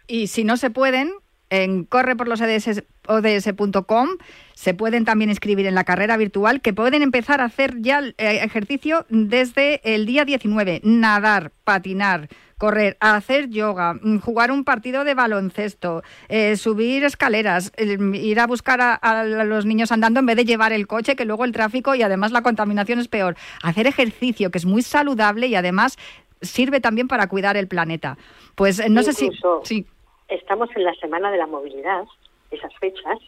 [0.06, 1.12] Y si no se pueden,
[1.50, 4.08] en correporlosods.com
[4.56, 8.14] se pueden también inscribir en la carrera virtual que pueden empezar a hacer ya eh,
[8.16, 15.12] ejercicio desde el día 19, nadar, patinar, correr, hacer yoga, mm, jugar un partido de
[15.12, 20.72] baloncesto, eh, subir escaleras, ir a buscar a, los niños andando en vez de llevar
[20.72, 23.36] el coche, que luego el tráfico y además la contaminación es peor.
[23.62, 25.98] Hacer ejercicio, que es muy saludable y además
[26.40, 28.16] sirve también para cuidar el planeta.
[28.54, 29.30] Pues eh, no sé si...
[29.64, 29.86] Sí.
[30.28, 32.04] Estamos en la Semana de la Movilidad,
[32.50, 33.18] esas fechas,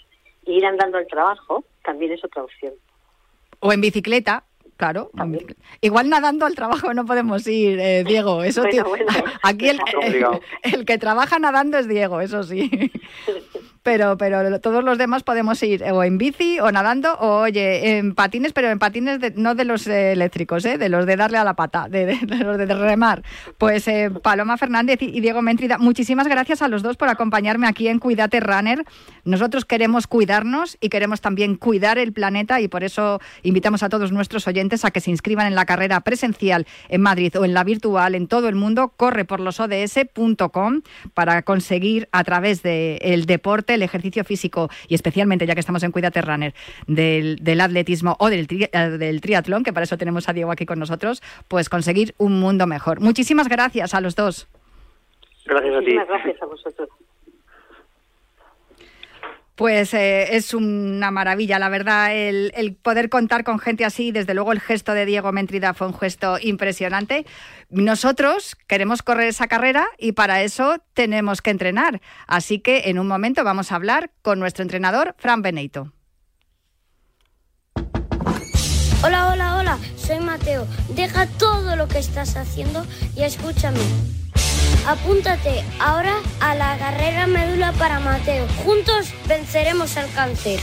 [0.52, 2.74] ir andando al trabajo también es otra opción.
[3.60, 4.44] O en bicicleta,
[4.78, 5.10] Claro,
[5.80, 8.44] igual nadando al trabajo no podemos ir, eh, Diego.
[8.44, 8.62] Eso
[9.42, 9.80] aquí el,
[10.62, 12.70] el, que trabaja nadando es Diego, eso sí.
[13.88, 18.14] pero, pero todos los demás podemos ir o en bici o nadando o, oye, en
[18.14, 20.76] patines, pero en patines no de los eléctricos, ¿eh?
[20.76, 23.22] de los de darle a la pata, de, los de remar.
[23.56, 27.88] Pues eh, Paloma Fernández y Diego Mentrida, muchísimas gracias a los dos por acompañarme aquí
[27.88, 28.84] en Cuídate Runner.
[29.24, 34.12] Nosotros queremos cuidarnos y queremos también cuidar el planeta y por eso invitamos a todos
[34.12, 37.64] nuestros oyentes a que se inscriban en la carrera presencial en Madrid o en la
[37.64, 38.92] virtual en todo el mundo.
[38.98, 40.82] Corre por los ODS.com
[41.14, 45.92] para conseguir a través del deporte el ejercicio físico y especialmente, ya que estamos en
[45.92, 46.54] Cuídate Runner,
[46.86, 50.66] del, del atletismo o del, eh, del triatlón, que para eso tenemos a Diego aquí
[50.66, 53.00] con nosotros, pues conseguir un mundo mejor.
[53.00, 54.48] Muchísimas gracias a los dos.
[55.46, 55.94] Gracias a ti.
[55.94, 56.88] gracias a vosotros.
[59.58, 64.12] Pues eh, es una maravilla, la verdad, el, el, poder contar con gente así.
[64.12, 67.26] Desde luego, el gesto de Diego Mentrida fue un gesto impresionante.
[67.68, 72.00] Nosotros queremos correr esa carrera y para eso tenemos que entrenar.
[72.28, 75.92] Así que en un momento vamos a hablar con nuestro entrenador, Fran Beneito.
[79.02, 80.68] Hola, hola, hola, soy Mateo.
[80.94, 83.80] Deja todo lo que estás haciendo y escúchame.
[84.86, 88.46] Apúntate ahora a la carrera médula para Mateo.
[88.64, 90.60] Juntos venceremos al cáncer.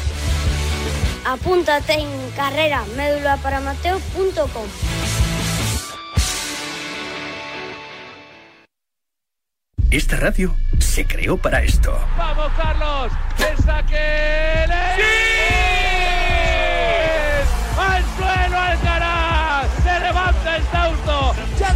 [1.26, 4.66] Apúntate en carrera médula para Mateo.com.
[9.92, 11.98] Esta radio se creó para esto.
[12.18, 13.12] ¡Vamos, Carlos!
[13.40, 14.66] ¡El saque!
[14.98, 15.02] ¡Sí!
[17.80, 18.04] ¡Al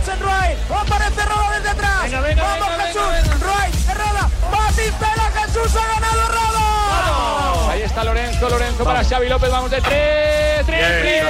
[0.09, 0.77] ¡Jansen Roy!
[0.77, 2.03] ¡Aparece Roda desde atrás!
[2.03, 3.39] Venga, venga, ¡Vamos, venga, Jesús!
[3.41, 3.91] ¡Roy!
[3.91, 4.29] ¡Herrada!
[4.51, 5.31] ¡Batistela!
[5.35, 7.71] ¡Jesús ha ganado Roda!
[7.71, 11.23] Ahí está Lorenzo, Lorenzo para Xavi López, vamos de tres, tres, tres.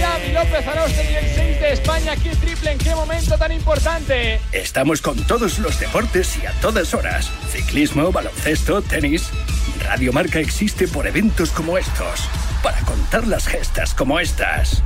[0.00, 4.40] Xavi López Arostegui, el 6 de España, aquí triple, ¿en qué momento tan importante?
[4.52, 7.30] Estamos con todos los deportes y a todas horas.
[7.50, 9.30] Ciclismo, baloncesto, tenis.
[9.84, 12.28] Radio Marca existe por eventos como estos.
[12.62, 14.82] Para contar las gestas como estas.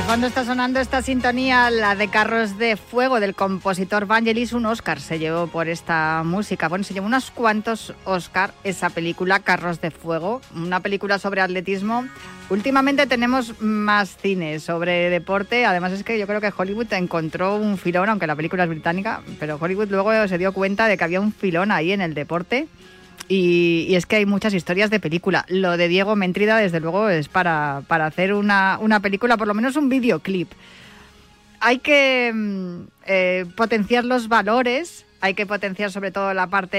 [0.00, 4.54] De fondo está sonando esta sintonía, la de Carros de Fuego del compositor Vangelis.
[4.54, 6.70] Un Oscar se llevó por esta música.
[6.70, 12.06] Bueno, se llevó unos cuantos Oscar esa película, Carros de Fuego, una película sobre atletismo.
[12.48, 15.66] Últimamente tenemos más cine sobre deporte.
[15.66, 19.20] Además es que yo creo que Hollywood encontró un filón, aunque la película es británica,
[19.38, 22.68] pero Hollywood luego se dio cuenta de que había un filón ahí en el deporte.
[23.30, 25.46] Y, es que hay muchas historias de película.
[25.48, 29.54] Lo de Diego Mentrida, desde luego, es para, para hacer una, una película, por lo
[29.54, 30.50] menos un videoclip.
[31.60, 36.78] Hay que mm, eh, potenciar los valores hay que potenciar sobre todo la parte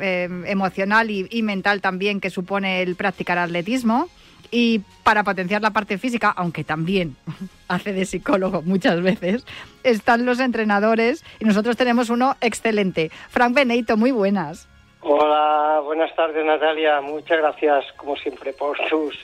[0.00, 4.08] eh, emocional y, mental también que supone el practicar atletismo.
[4.50, 7.16] Y para potenciar la parte física, aunque también
[7.68, 9.44] hace de psicólogo muchas veces,
[9.84, 13.10] están los entrenadores y nosotros tenemos uno excelente.
[13.28, 14.66] Frank Beneito, muy buenas.
[15.02, 17.00] Hola, buenas tardes Natalia.
[17.00, 19.18] Muchas gracias como siempre por sus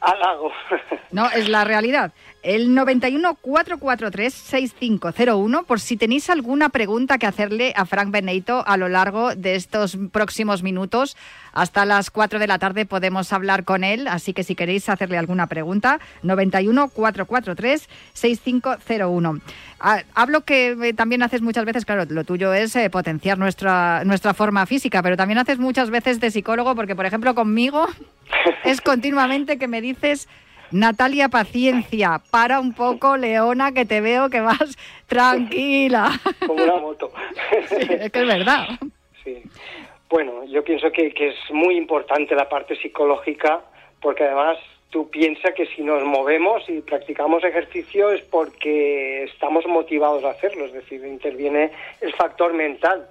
[0.00, 0.52] halagos.
[1.10, 2.12] No, es la realidad.
[2.42, 8.76] El 91 443 6501 por si tenéis alguna pregunta que hacerle a Frank Beneito a
[8.76, 11.16] lo largo de estos próximos minutos.
[11.56, 15.16] Hasta las 4 de la tarde podemos hablar con él, así que si queréis hacerle
[15.16, 19.40] alguna pregunta, 91 443 6501.
[20.14, 24.34] Hablo que eh, también haces muchas veces, claro, lo tuyo es eh, potenciar nuestra, nuestra
[24.34, 27.86] forma física, pero también haces muchas veces de psicólogo, porque por ejemplo conmigo
[28.64, 30.28] es continuamente que me dices
[30.72, 34.76] Natalia, paciencia, para un poco, Leona, que te veo que vas
[35.06, 36.20] tranquila.
[36.46, 37.10] Como una moto.
[37.70, 38.78] es que es verdad.
[39.24, 39.42] Sí.
[40.08, 43.62] Bueno, yo pienso que, que es muy importante la parte psicológica,
[44.00, 44.58] porque además
[44.90, 50.66] tú piensas que si nos movemos y practicamos ejercicio es porque estamos motivados a hacerlo,
[50.66, 53.08] es decir, interviene el factor mental.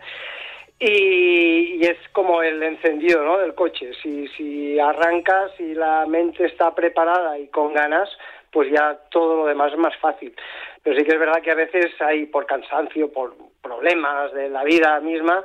[0.79, 3.37] Y, es como el encendido ¿no?
[3.37, 3.91] del coche.
[4.01, 8.09] Si, si arrancas y la mente está preparada y con ganas,
[8.51, 10.35] pues ya todo lo demás es más fácil.
[10.83, 14.63] Pero sí que es verdad que a veces hay por cansancio, por problemas de la
[14.63, 15.43] vida misma,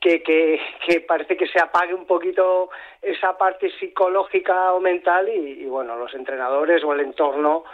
[0.00, 2.70] que, que, que parece que se apague un poquito
[3.02, 7.64] esa parte psicológica o mental y, y bueno, los entrenadores o el entorno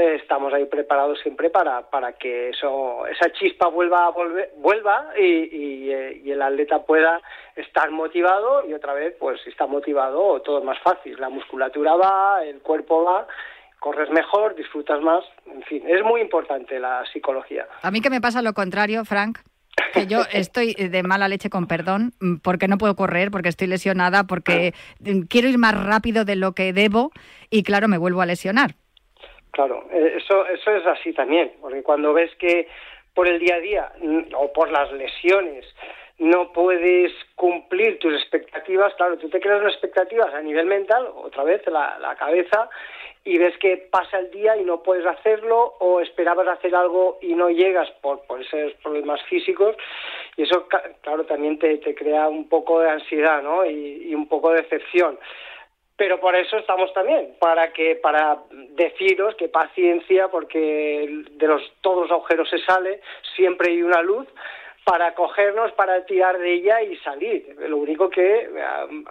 [0.00, 5.90] eh, estamos ahí preparados siempre para, para que eso, esa chispa vuelva, volver, vuelva y,
[5.90, 7.20] eh, y, el atleta pueda
[7.56, 11.16] estar motivado y otra vez, pues si está motivado, todo es más fácil.
[11.20, 13.26] La musculatura va, el cuerpo va
[13.78, 17.66] corres mejor, disfrutas más, en fin, es muy importante la psicología.
[17.82, 19.38] A mí que me pasa lo contrario, Frank,
[19.92, 22.12] que yo estoy de mala leche con perdón,
[22.42, 24.74] porque no puedo correr, porque estoy lesionada, porque
[25.28, 27.10] quiero ir más rápido de lo que debo
[27.50, 28.74] y claro, me vuelvo a lesionar.
[29.50, 32.68] Claro, eh, eso, eso es así también, porque cuando ves que
[33.14, 35.66] por el día a día mm, o por las lesiones
[36.18, 41.44] no puedes cumplir tus expectativas, claro, tú te creas unas expectativas a nivel mental, otra
[41.44, 42.68] vez la, la cabeza,
[43.24, 47.34] y ves que pasa el día y no puedes hacerlo o esperabas hacer algo y
[47.34, 49.76] no llegas por, por esos problemas físicos
[50.36, 50.66] y eso
[51.02, 53.66] claro también te, te crea un poco de ansiedad ¿no?
[53.66, 55.18] y, un poco de decepción
[55.96, 58.38] pero por eso estamos también, para que para
[58.70, 63.02] deciros que paciencia, porque de los todos los agujeros se sale,
[63.36, 64.26] siempre hay una luz
[64.82, 67.54] para cogernos, para tirar de ella y salir.
[67.68, 68.48] Lo único que eh,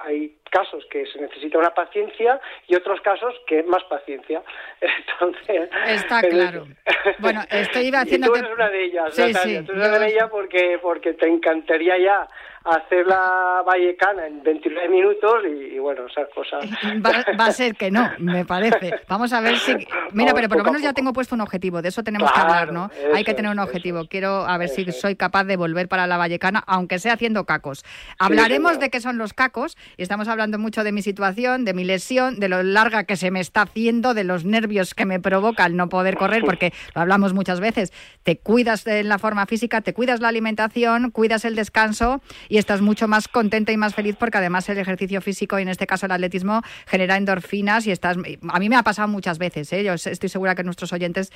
[0.01, 4.41] hay casos que se necesita una paciencia y otros casos que más paciencia.
[4.81, 6.67] Entonces, está claro.
[7.19, 8.27] bueno, estoy haciendo.
[8.27, 11.27] tú eres una de ellas, sí, sí, tú eres una de ellas porque porque te
[11.27, 12.27] encantaría ya
[12.63, 16.65] hacer la Vallecana en 29 minutos y, bueno, esas cosas.
[17.05, 19.01] Va, a ser que no, me parece.
[19.07, 19.75] Vamos a ver si...
[20.13, 22.73] Mira, pero por lo menos ya tengo puesto un objetivo, de eso tenemos que hablar,
[22.73, 22.89] ¿no?
[23.13, 24.05] Hay que tener un objetivo.
[24.07, 27.83] Quiero a ver si soy capaz de volver para la Vallecana, aunque sea haciendo cacos.
[28.17, 31.83] Hablaremos de qué son los cacos y estamos hablando mucho de mi situación, de mi
[31.83, 35.65] lesión, de lo larga que se me está haciendo, de los nervios que me provoca
[35.65, 37.91] el no poder correr, porque lo hablamos muchas veces.
[38.23, 42.81] Te cuidas en la forma física, te cuidas la alimentación, cuidas el descanso y estás
[42.81, 46.05] mucho más contenta y más feliz porque además el ejercicio físico y en este caso
[46.05, 49.83] el atletismo genera endorfinas y estás a mí me ha pasado muchas veces ¿eh?
[49.83, 51.31] yo estoy segura que nuestros oyentes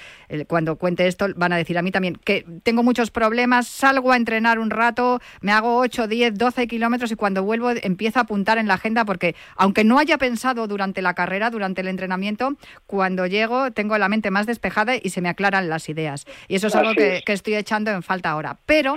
[0.47, 4.17] cuando cuente esto van a decir a mí también que tengo muchos problemas salgo a
[4.17, 8.57] entrenar un rato me hago 8, 10, 12 kilómetros y cuando vuelvo empiezo a apuntar
[8.57, 13.25] en la agenda porque aunque no haya pensado durante la carrera durante el entrenamiento cuando
[13.25, 16.25] llego tengo la mente más despejada y se me aclaran las ideas.
[16.47, 18.57] Y eso es algo que, estoy echando en falta ahora.
[18.65, 18.95] Pero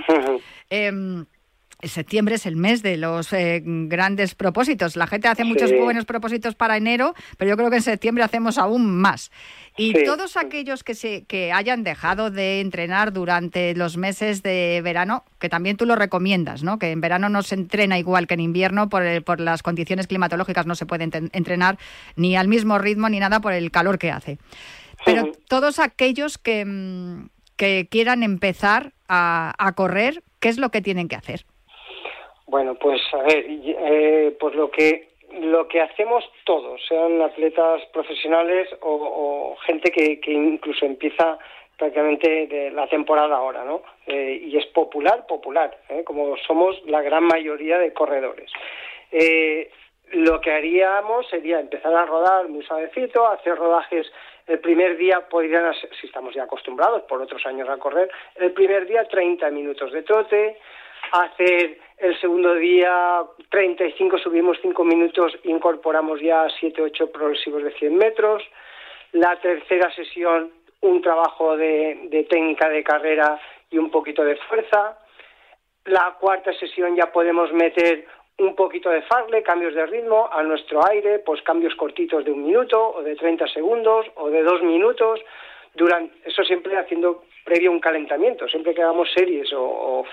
[1.83, 4.95] septiembre es el mes de los eh, grandes propósitos.
[4.95, 8.57] La gente hace muchos buenos propósitos para enero, pero yo creo que en septiembre hacemos
[8.57, 9.31] aún más.
[9.77, 15.23] Y todos aquellos que se que hayan dejado de entrenar durante los meses de verano,
[15.37, 16.79] que también tú lo recomiendas, ¿no?
[16.79, 20.65] Que en verano no se entrena igual que en invierno por, por las condiciones climatológicas
[20.65, 21.77] no se puede entrenar
[22.15, 24.39] ni al mismo ritmo ni nada por el calor que hace.
[25.05, 30.81] Pero todos aquellos que, mm, que quieran empezar a, a correr, ¿qué es lo que
[30.81, 31.45] tienen que hacer?
[32.47, 35.07] Bueno, pues a ver, eh, pues lo que
[35.41, 41.37] lo que hacemos todos, sean atletas profesionales o, gente que, que, incluso empieza
[41.77, 43.83] prácticamente de la temporada ahora, ¿no?
[44.07, 46.03] Eh, y es popular, popular, ¿eh?
[46.03, 48.51] como somos la gran mayoría de corredores.
[49.11, 49.69] Eh,
[50.13, 54.11] lo que haríamos sería empezar a rodar muy suavecito, hacer rodajes
[54.47, 58.87] el primer día podrían, si estamos ya acostumbrados por otros años a correr, el primer
[58.87, 60.57] día 30 minutos de trote,
[61.11, 67.97] hacer el segundo día 35, subimos 5 minutos, incorporamos ya 7, 8 progresivos de 100
[67.97, 68.43] metros.
[69.13, 70.51] La tercera sesión,
[70.81, 73.39] un trabajo de, técnica de carrera
[73.71, 74.99] y un poquito de fuerza.
[75.85, 78.05] La cuarta sesión ya podemos meter
[78.37, 82.45] un poquito de farle, cambios de ritmo a nuestro aire, pues cambios cortitos de un
[82.45, 85.19] minuto o de 30 segundos o de dos minutos.
[85.73, 88.47] Durante, eso siempre haciendo previo un calentamiento.
[88.47, 90.03] Siempre que hagamos series o, o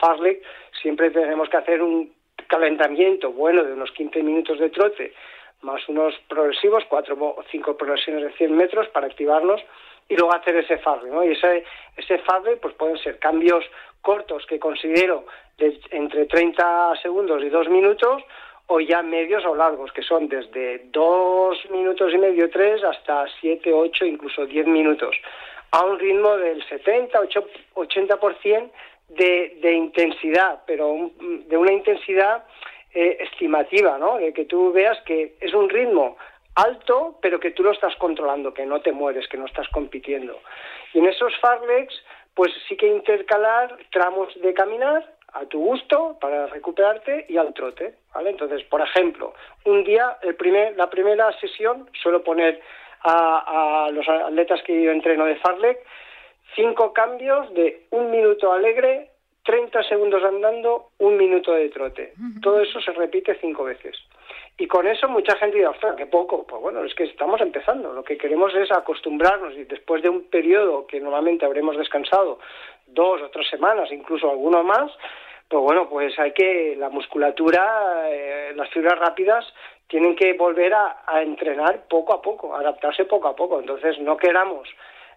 [0.80, 2.12] siempre tenemos que hacer un
[2.48, 5.12] calentamiento bueno de unos 15 minutos de trote,
[5.62, 9.60] más unos progresivos, cuatro o cinco progresiones de 100 metros para activarnos
[10.08, 11.24] y luego hacer ese farle, ¿no?
[11.24, 11.64] Y ese,
[11.96, 13.64] ese farle, pues pueden ser cambios
[14.02, 15.24] cortos que considero
[15.56, 18.22] de entre 30 segundos y dos minutos
[18.66, 23.72] o ya medios o largos, que son desde dos minutos y medio, tres, hasta siete,
[23.72, 25.16] ocho, incluso diez minutos
[25.74, 27.20] a un ritmo del 70,
[27.74, 28.70] 80%
[29.16, 32.44] de, de intensidad, pero de una intensidad
[32.92, 34.18] eh, estimativa, ¿no?
[34.18, 36.16] De que tú veas que es un ritmo
[36.54, 40.40] alto, pero que tú lo estás controlando, que no te mueres, que no estás compitiendo.
[40.92, 41.94] Y en esos farlegs,
[42.34, 47.94] pues sí que intercalar tramos de caminar a tu gusto para recuperarte y al trote,
[48.14, 48.30] ¿vale?
[48.30, 49.34] Entonces, por ejemplo,
[49.64, 52.60] un día, el primer, la primera sesión suelo poner
[53.02, 55.78] a, los atletas que yo entreno de Farlek,
[56.54, 59.10] cinco cambios de un minuto alegre,
[59.44, 62.14] 30 segundos andando, un minuto de trote.
[62.42, 63.96] Todo eso se repite cinco veces.
[64.56, 66.46] Y con eso mucha gente dice, ostras, qué poco.
[66.46, 67.92] Pues bueno, es que estamos empezando.
[67.92, 72.38] Lo que queremos es acostumbrarnos y después de un periodo que normalmente habremos descansado
[72.86, 74.90] dos o tres semanas, incluso alguno más,
[75.48, 79.44] pues bueno, pues hay que, la musculatura, eh, las fibras rápidas
[79.88, 83.60] tienen que volver a, entrenar poco a poco, adaptarse poco a poco.
[83.60, 84.68] Entonces, no queramos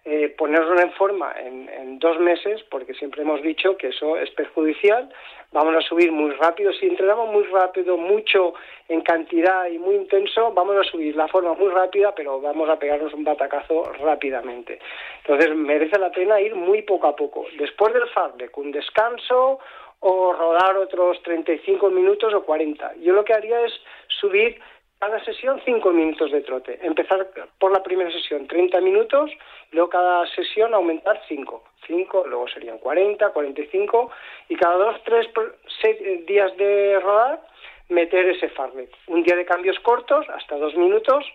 [0.09, 5.09] eh, ponernos en forma en, dos meses, porque siempre hemos dicho que eso es perjudicial.
[5.51, 6.71] Vamos a subir muy rápido.
[6.71, 8.53] Si entrenamos muy rápido, mucho
[8.87, 12.79] en cantidad y muy intenso, vamos a subir la forma muy rápida, pero vamos a
[12.79, 14.79] pegarnos un batacazo rápidamente.
[15.25, 17.45] Entonces, merece la pena ir muy poco a poco.
[17.57, 19.59] Después del farlek, un descanso
[19.99, 22.95] o rodar otros 35 minutos o 40.
[23.01, 23.73] Yo lo que haría es
[24.07, 24.57] subir
[24.99, 26.79] cada sesión 5 minutos de trote.
[26.81, 27.27] Empezar
[27.59, 29.31] por la primera sesión 30 minutos,
[29.71, 31.63] luego cada sesión aumentar 5.
[31.85, 34.11] 5, luego serían 40, 45
[34.49, 37.41] y cada 2, 3 días de rodar
[37.89, 38.89] meter ese farlet.
[39.07, 41.25] Un día de cambios cortos, hasta 2 minutos,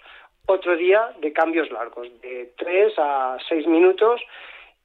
[0.47, 4.21] otro día de cambios largos, de 3 a 6 minutos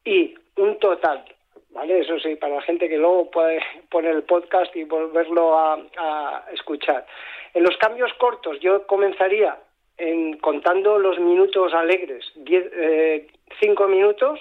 [0.05, 1.25] y un total
[1.77, 1.99] ¿vale?
[1.99, 3.59] Eso sí, para la gente que luego puede
[3.89, 7.05] poner el podcast y volverlo a, escuchar.
[7.53, 9.57] En los cambios cortos yo comenzaría
[9.97, 14.39] en, contando los minutos alegres, 5 eh, minutos,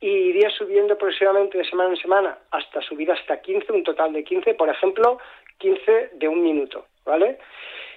[0.00, 4.24] y iría subiendo progresivamente de semana en semana hasta subir hasta 15, un total de
[4.24, 5.18] 15, por ejemplo,
[5.58, 7.38] 15 de un minuto, ¿vale?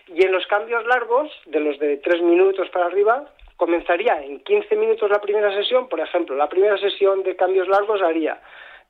[0.07, 4.76] Y en los cambios largos, de los de 3 minutos para arriba, comenzaría en 15
[4.76, 8.41] minutos la primera sesión, por ejemplo, la primera sesión de cambios largos haría,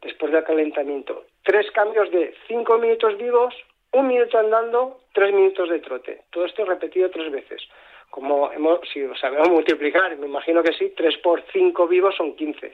[0.01, 3.53] después del calentamiento, tres cambios de 5 minutos vivos,
[3.93, 6.21] un minuto andando, tres minutos de trote.
[6.31, 7.61] Todo esto repetido tres veces.
[8.09, 12.71] Como hemos, si sabemos multiplicar, me imagino que sí, 3 por 5 vivos son 15.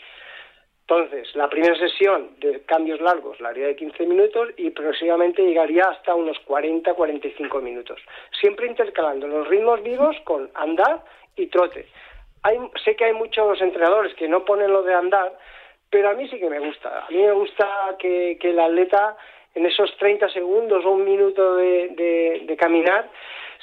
[0.81, 5.83] Entonces, la primera sesión de cambios largos la haría de 15 minutos y progresivamente llegaría
[5.83, 8.01] hasta unos 40-45 minutos.
[8.41, 11.03] Siempre intercalando los ritmos vivos con andar
[11.35, 11.85] y trote.
[12.41, 15.37] Hay, sé que hay muchos entrenadores que no ponen lo de andar,
[15.89, 17.05] pero a mí sí que me gusta.
[17.05, 19.15] A mí me gusta que, que el atleta
[19.55, 23.09] en esos 30 segundos o un minuto de, de, caminar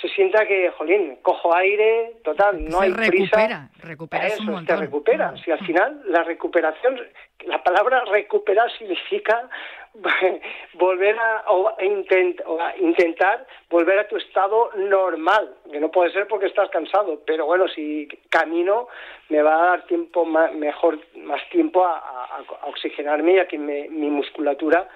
[0.01, 5.34] se sienta que, jolín, cojo aire, total, no hay recupera, Recupera, Eso, un te recupera.
[5.43, 7.01] Si al final la recuperación,
[7.47, 9.49] la palabra recuperar significa
[10.74, 16.68] volver a, o intentar volver a tu estado normal, que no puede ser porque estás
[16.68, 18.89] cansado, pero bueno, si camino
[19.30, 24.11] me va a dar tiempo más, mejor, más tiempo a, oxigenarme y a que mi
[24.11, 24.87] musculatura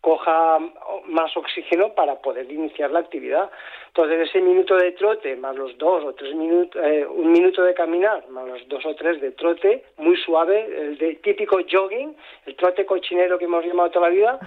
[0.00, 0.58] coja
[1.06, 3.50] más oxígeno para poder iniciar la actividad.
[3.88, 7.74] Entonces ese minuto de trote más los dos o tres minutos, eh, un minuto de
[7.74, 12.14] caminar más los dos o tres de trote, muy suave, el de típico jogging,
[12.46, 14.38] el trote cochinero que hemos llamado toda la vida,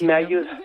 [0.00, 0.60] me ayuda,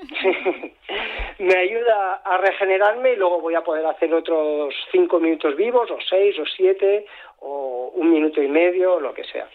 [1.40, 5.98] me ayuda a regenerarme y luego voy a poder hacer otros cinco minutos vivos o
[6.10, 7.06] seis o siete
[7.40, 9.50] o un minuto y medio, lo que sea.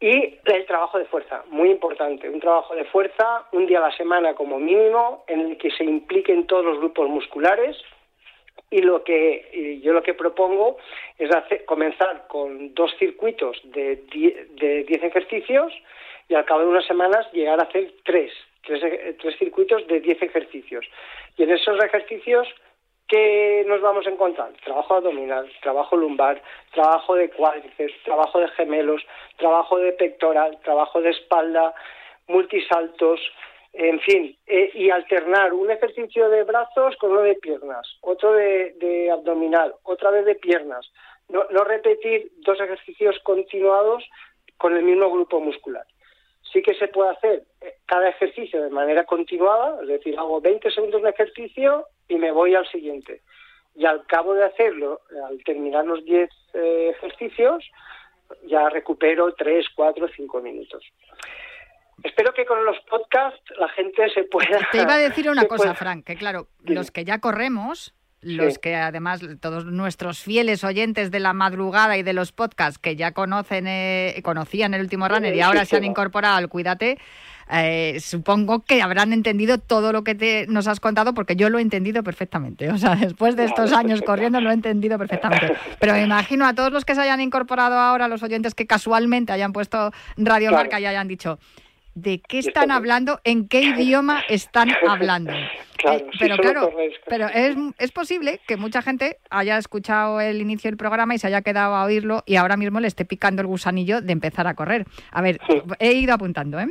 [0.00, 3.96] Y el trabajo de fuerza, muy importante, un trabajo de fuerza un día a la
[3.96, 7.76] semana como mínimo en el que se impliquen todos los grupos musculares
[8.70, 10.76] y lo que yo lo que propongo
[11.16, 11.30] es
[11.66, 13.96] comenzar con dos circuitos de
[14.86, 15.72] 10 ejercicios
[16.28, 18.30] y al cabo de unas semanas llegar a hacer tres,
[18.64, 18.80] tres,
[19.18, 20.86] tres circuitos de 10 ejercicios.
[21.36, 22.46] Y en esos ejercicios,
[23.08, 24.52] ¿qué nos vamos a encontrar?
[24.64, 26.42] Trabajo abdominal, trabajo lumbar,
[26.72, 29.02] trabajo de cuádriceps, trabajo de gemelos,
[29.36, 31.74] trabajo de pectoral, trabajo de espalda,
[32.28, 33.20] multisaltos,
[33.72, 39.10] en fin, eh, y alternar un ejercicio de brazos con uno de piernas, otro de,
[39.12, 40.90] abdominal, otra vez de piernas.
[41.28, 44.04] No, no, repetir dos ejercicios continuados
[44.56, 45.84] con el mismo grupo muscular.
[46.52, 50.70] Sí que se puede hacer eh, cada ejercicio de manera continuada, es decir, hago 20
[50.70, 53.22] segundos de ejercicio y me voy al siguiente.
[53.74, 57.64] Y al cabo de hacerlo, al terminar los 10 eh, ejercicios,
[58.46, 60.84] ya recupero 3, 4, 5 minutos.
[62.02, 64.60] Espero que con los podcasts la gente se pueda...
[64.70, 67.94] Te iba a decir una cosa, Frank, que claro, los que ya corremos,
[68.36, 72.96] los que además todos nuestros fieles oyentes de la madrugada y de los podcasts que
[72.96, 76.98] ya conocen eh, conocían el último runner y ahora se han incorporado al Cuídate,
[77.50, 81.58] eh, supongo que habrán entendido todo lo que te, nos has contado porque yo lo
[81.58, 82.70] he entendido perfectamente.
[82.70, 85.54] O sea, después de estos años corriendo lo he entendido perfectamente.
[85.80, 89.32] Pero me imagino a todos los que se hayan incorporado ahora, los oyentes que casualmente
[89.32, 91.38] hayan puesto Radio Marca y hayan dicho
[91.94, 95.32] de qué están hablando, en qué idioma están hablando.
[95.78, 96.70] Claro, eh, pero claro,
[97.06, 101.28] pero es, es, posible que mucha gente haya escuchado el inicio del programa y se
[101.28, 104.54] haya quedado a oírlo y ahora mismo le esté picando el gusanillo de empezar a
[104.54, 104.86] correr.
[105.12, 105.40] A ver,
[105.78, 106.66] he ido apuntando, ¿eh?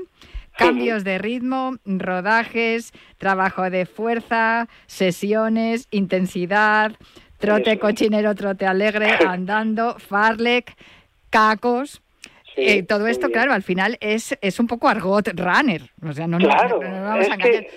[0.58, 6.92] Cambios de ritmo, rodajes, trabajo de fuerza, sesiones, intensidad,
[7.38, 10.76] trote cochinero, trote alegre, andando, farlek,
[11.30, 12.02] cacos,
[12.58, 15.92] eh, todo esto, claro, al final es, es un poco argot runner.
[16.04, 17.68] O sea, no, vamos a engañar.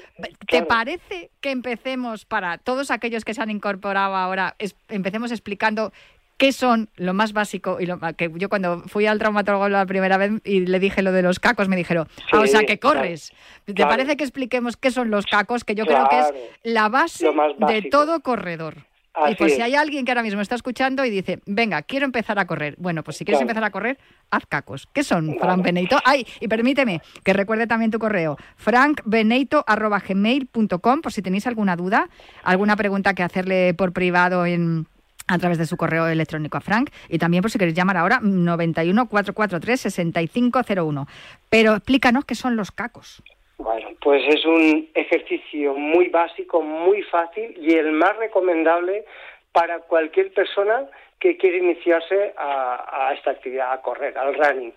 [0.49, 4.57] ¿Te parece que empecemos para todos aquellos que se han incorporado ahora,
[4.89, 5.93] empecemos explicando
[6.41, 10.17] qué son lo más básico y lo que yo cuando fui al traumatólogo la primera
[10.17, 13.35] vez y le dije lo de los cacos me dijeron ah, o sea que corres
[13.67, 17.31] te parece que expliquemos qué son los cacos que yo creo que es la base
[17.69, 18.87] de todo corredor
[19.29, 22.39] y pues si hay alguien que ahora mismo está escuchando y dice, venga, quiero empezar
[22.39, 22.77] a correr.
[22.79, 23.99] Bueno, pues si quieres empezar a correr,
[24.31, 24.87] haz cacos.
[24.93, 25.99] ¿Qué son, Frank Beneito?
[26.05, 32.11] Ay, y permíteme que recuerde también tu correo, frankbeneito.gmail.com, por si tenéis alguna duda,
[32.45, 34.87] alguna pregunta que hacerle por privado en
[35.27, 38.19] a través de su correo electrónico a Frank y también por si queréis llamar ahora
[38.21, 41.07] 91 443 6501.
[41.49, 43.23] Pero explícanos qué son los cacos.
[43.63, 49.05] Bueno, pues es un ejercicio muy básico, muy fácil y el más recomendable
[49.53, 50.89] para cualquier persona
[51.19, 54.73] que quiere iniciarse a, esta actividad, a correr, al running.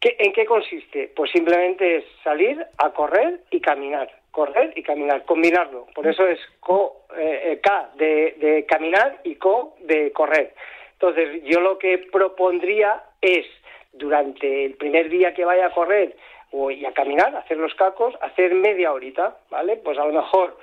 [0.00, 1.12] ¿En qué consiste?
[1.14, 5.86] Pues simplemente es salir a correr y caminar, correr y caminar, combinarlo.
[5.94, 10.54] Por eso es co, eh, eh, K de caminar y CO de correr.
[10.94, 13.46] Entonces, yo lo que propondría es,
[13.92, 16.16] durante el primer día que vaya a correr,
[16.52, 19.76] o, a caminar, hacer los cacos, hacer media horita, ¿vale?
[19.76, 20.56] Pues a lo mejor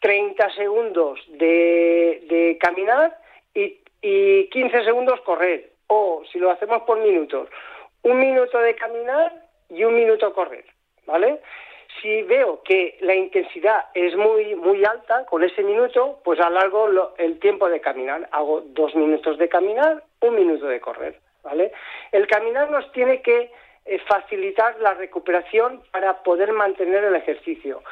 [0.00, 3.16] 30 segundos de, de caminar
[3.54, 5.70] y, y 15 segundos correr.
[5.88, 7.48] O si lo hacemos por minutos,
[8.02, 9.32] un minuto de caminar
[9.68, 10.64] y un minuto correr,
[11.06, 11.40] ¿vale?
[12.00, 17.38] Si veo que la intensidad es muy muy alta con ese minuto, pues alargo el
[17.38, 18.28] tiempo de caminar.
[18.32, 21.72] Hago dos minutos de caminar, un minuto de correr, ¿vale?
[22.12, 23.50] El caminar nos tiene que
[24.08, 27.82] facilitar la recuperación para poder mantener el ejercicio.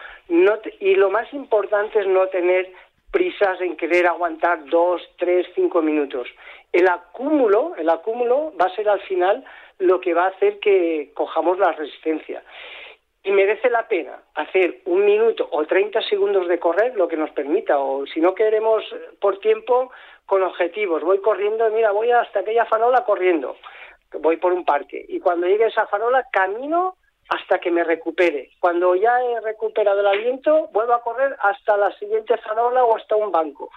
[0.81, 2.73] y lo más importante es no tener
[3.11, 6.27] prisas en querer aguantar dos, tres, cinco minutos.
[6.73, 9.45] El acúmulo, el acúmulo va a ser al final
[9.79, 12.43] lo que va a hacer que cojamos la resistencia.
[13.23, 17.31] Y merece la pena hacer un minuto o 30 segundos de correr, lo que nos
[17.31, 18.83] permita, o si no queremos
[19.21, 19.93] por tiempo,
[20.27, 21.03] con objetivos.
[21.03, 23.57] Voy corriendo, mira, voy hasta aquella farola corriendo
[24.21, 26.97] voy por un parque y cuando llegue a esa farola camino
[27.29, 28.51] hasta que me recupere.
[28.61, 33.17] Cuando ya he recuperado el aliento, vuelvo a correr hasta la siguiente farola o hasta
[33.17, 33.71] un banco.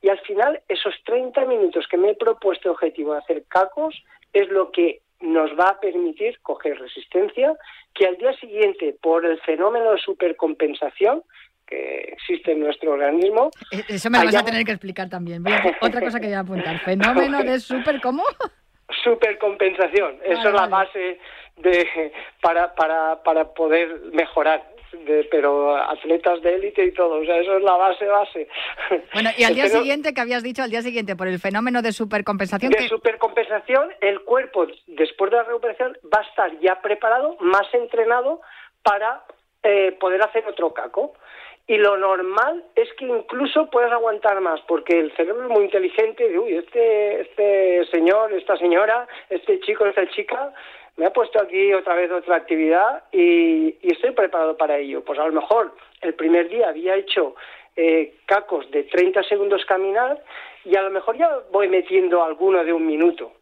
[0.00, 3.94] Y al final, esos 30 minutos que me he propuesto objetivo de hacer cacos
[4.32, 7.54] es lo que nos va a permitir coger resistencia,
[7.94, 11.22] que al día siguiente, por el fenómeno de supercompensación
[11.66, 13.50] que existe en nuestro organismo...
[13.70, 15.42] E-, eso me lo vas a tener que explicar también.
[15.80, 16.78] otra cosa que voy a apuntar.
[16.80, 18.22] ¿Fenómeno de super cómo?
[19.02, 21.18] Supercompensación, eso es la base
[21.56, 24.62] de para, para, para poder mejorar.
[25.06, 28.48] De, pero atletas de élite y todo, o sea, eso es la base base.
[29.12, 31.90] Bueno, y al día siguiente, que habías dicho al día siguiente, por el fenómeno de
[31.90, 32.70] supercompensación.
[32.70, 38.40] De supercompensación, el cuerpo, después de la recuperación, va a estar ya preparado, más entrenado
[38.84, 39.24] para
[39.64, 41.14] eh, poder hacer otro caco.
[41.66, 46.38] Y lo normal es que incluso puedas aguantar más, porque el cerebro es muy inteligente.
[46.38, 50.52] Uy, este, este señor, esta señora, este chico, esta chica,
[50.96, 55.02] me ha puesto aquí otra vez otra actividad y, estoy preparado para ello.
[55.04, 57.34] Pues a lo mejor el primer día había hecho
[57.76, 60.22] eh, cacos de 30 segundos caminar
[60.64, 63.32] y a lo mejor ya voy metiendo alguno de un minuto.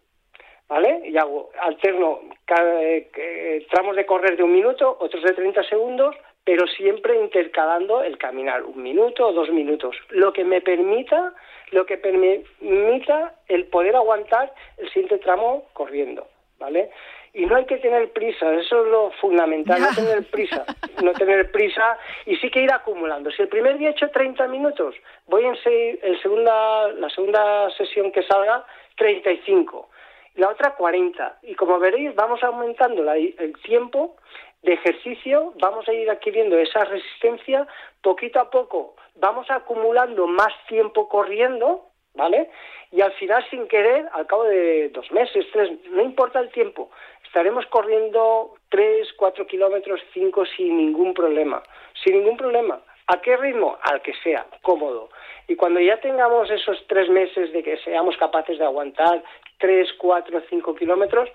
[0.69, 1.03] ¿Vale?
[1.05, 6.17] Y hago alterno eh, eh, tramos de correr de un minuto, otros de 30 segundos,
[6.45, 11.35] pero siempre intercalando el caminar un minuto o dos minutos, lo que me permita,
[11.71, 16.27] lo que permita el poder aguantar el siguiente tramo corriendo,
[16.59, 16.91] ¿vale?
[17.35, 20.65] y no hay que tener prisa, eso es lo fundamental, no tener prisa,
[21.03, 23.31] no tener prisa y sí que ir acumulando.
[23.31, 24.95] Si el primer día he hecho 30 minutos,
[25.27, 28.67] voy en el segunda, la segunda sesión que salga
[28.97, 29.89] 35,
[30.35, 34.17] la otra 40 y como veréis vamos aumentando el tiempo
[34.63, 37.67] de ejercicio, vamos a ir adquiriendo esa resistencia
[38.01, 42.51] poquito a poco, vamos acumulando más tiempo corriendo, ¿vale?
[42.91, 46.91] Y al final, sin querer, al cabo de dos meses, tres, no importa el tiempo,
[47.25, 51.63] estaremos corriendo tres, cuatro kilómetros, cinco sin ningún problema,
[52.05, 52.81] sin ningún problema.
[53.09, 53.79] ¿A qué ritmo?
[53.83, 55.11] Al que sea, cómodo.
[55.49, 59.23] Y cuando ya tengamos esos tres meses de que seamos capaces de aguantar
[59.59, 61.29] tres, cuatro, cinco kilómetros,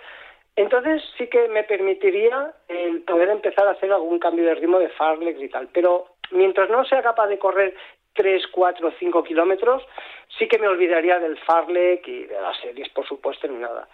[0.57, 4.89] entonces sí que me permitiría el poder empezar a hacer algún cambio de ritmo de
[4.89, 5.69] Farlex y tal.
[5.71, 7.75] Pero mientras no sea capaz de correr
[8.13, 9.83] 3, 4, 5 kilómetros,
[10.37, 13.87] sí que me olvidaría del Farlek y de las series, por supuesto, ni nada.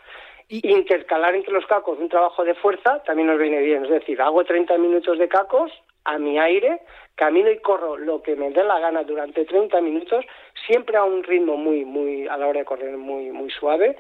[0.48, 3.84] Intercalar entre los cacos un trabajo de fuerza también nos viene bien.
[3.84, 5.72] Es decir, hago 30 minutos de cacos
[6.06, 6.82] a mi aire,
[7.16, 10.26] camino y corro lo que me dé la gana durante 30 minutos,
[10.66, 13.98] siempre a un ritmo muy, muy, a la hora de correr muy, muy suave.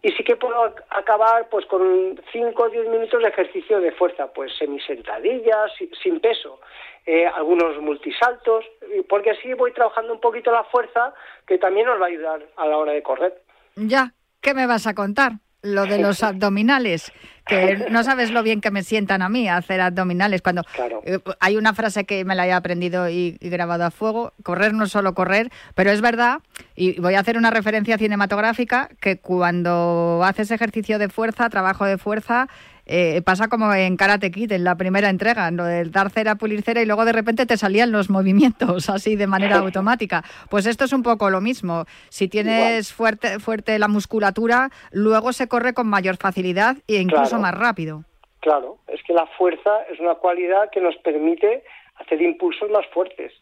[0.00, 4.32] Y sí que puedo acabar pues con 5 o 10 minutos de ejercicio de fuerza,
[4.32, 5.72] pues semisentadillas,
[6.02, 6.60] sin peso.
[7.04, 8.64] Eh, algunos multisaltos,
[9.08, 11.14] porque así voy trabajando un poquito la fuerza
[11.46, 13.42] que también nos va a ayudar a la hora de correr.
[13.76, 15.32] Ya, ¿qué me vas a contar?
[15.62, 17.12] Lo de los abdominales,
[17.46, 20.42] que no sabes lo bien que me sientan a mí hacer abdominales.
[20.42, 20.62] Cuando
[21.04, 24.74] eh, hay una frase que me la he aprendido y, y, grabado a fuego, correr
[24.74, 26.40] no es solo correr, pero es verdad,
[26.76, 31.98] y voy a hacer una referencia cinematográfica, que cuando haces ejercicio de fuerza, trabajo de
[31.98, 32.48] fuerza,
[32.88, 36.62] eh, pasa como en Karate Kid, en la primera entrega, lo del dar cera, pulir
[36.62, 40.22] cera y luego de repente te salían los movimientos así de manera automática.
[40.50, 41.84] Pues esto es un poco lo mismo.
[42.08, 47.54] Si tienes fuerte, fuerte la musculatura, luego se corre con mayor facilidad e incluso más
[47.54, 48.04] rápido.
[48.40, 51.64] Claro, es que la fuerza es una cualidad que nos permite
[51.96, 53.32] hacer impulsos más fuertes.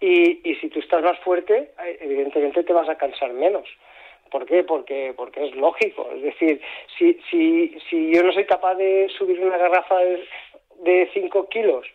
[0.00, 3.68] Y, y si tú estás más fuerte, eh, evidentemente te vas a cansar menos.
[4.30, 4.64] ¿Por qué?
[4.64, 6.08] Porque, porque es lógico.
[6.12, 6.60] Es decir,
[6.98, 9.98] si, si, si yo no soy capaz de subir una garrafa
[10.80, 11.86] de 5 kilos,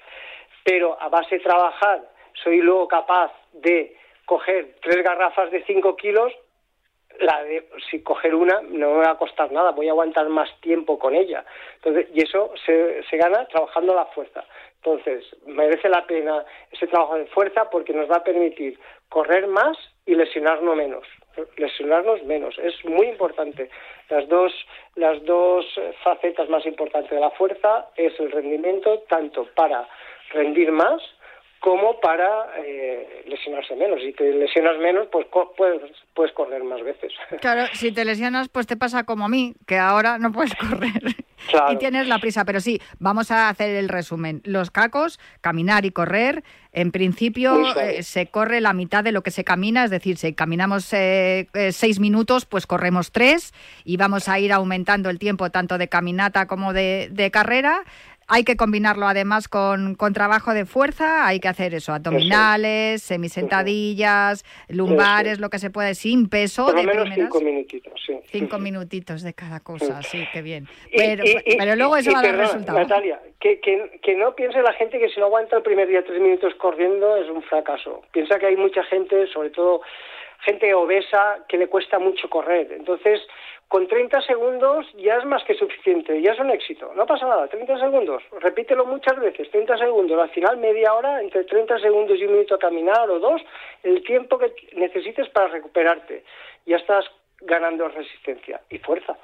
[0.63, 2.01] pero a base de trabajar
[2.43, 6.33] soy luego capaz de coger tres garrafas de 5 kilos,
[7.19, 10.49] la de, si coger una no me va a costar nada, voy a aguantar más
[10.61, 11.43] tiempo con ella.
[11.75, 14.45] Entonces, y eso se, se gana trabajando la fuerza.
[14.77, 18.79] Entonces, merece la pena ese trabajo de fuerza porque nos va a permitir
[19.09, 21.05] correr más y lesionarnos menos
[21.57, 22.57] lesionarnos menos.
[22.59, 23.69] Es muy importante.
[24.09, 24.53] Las dos,
[24.95, 25.65] las dos
[26.03, 29.87] facetas más importantes de la fuerza es el rendimiento, tanto para
[30.33, 31.01] rendir más
[31.61, 34.01] como para eh, lesionarse menos.
[34.01, 35.79] Si te lesionas menos, pues puedes,
[36.15, 37.13] puedes correr más veces.
[37.39, 41.01] Claro, si te lesionas, pues te pasa como a mí, que ahora no puedes correr
[41.71, 42.45] y tienes la prisa.
[42.45, 44.41] Pero sí, vamos a hacer el resumen.
[44.43, 46.43] Los cacos, caminar y correr.
[46.73, 50.33] En principio eh, se corre la mitad de lo que se camina, es decir, si
[50.33, 53.53] caminamos eh, seis minutos, pues corremos tres
[53.83, 57.83] y vamos a ir aumentando el tiempo tanto de caminata como de, de carrera.
[58.33, 64.45] Hay que combinarlo además con, con trabajo de fuerza, hay que hacer eso, abdominales, semisentadillas,
[64.69, 66.67] lumbares, lo que se puede, sin peso.
[66.67, 68.17] Por lo menos cinco minutitos, sí.
[68.27, 70.65] Cinco minutitos de cada cosa, sí, qué bien.
[70.95, 71.25] Pero,
[71.57, 72.79] pero luego eso va a dar resultado.
[72.79, 76.01] Natalia, que, que, que no piense la gente que si no aguanta el primer día
[76.05, 78.01] tres minutos corriendo es un fracaso.
[78.13, 79.81] Piensa que hay mucha gente, sobre todo
[80.45, 82.71] gente obesa, que le cuesta mucho correr.
[82.71, 83.19] Entonces,
[83.71, 86.91] con 30 segundos ya es más que suficiente, ya es un éxito.
[86.93, 88.21] No pasa nada, 30 segundos.
[88.41, 90.19] Repítelo muchas veces, 30 segundos.
[90.19, 93.41] Al final, media hora, entre 30 segundos y un minuto a caminar o dos,
[93.83, 96.25] el tiempo que necesites para recuperarte.
[96.65, 97.05] Ya estás
[97.39, 99.15] ganando resistencia y fuerza.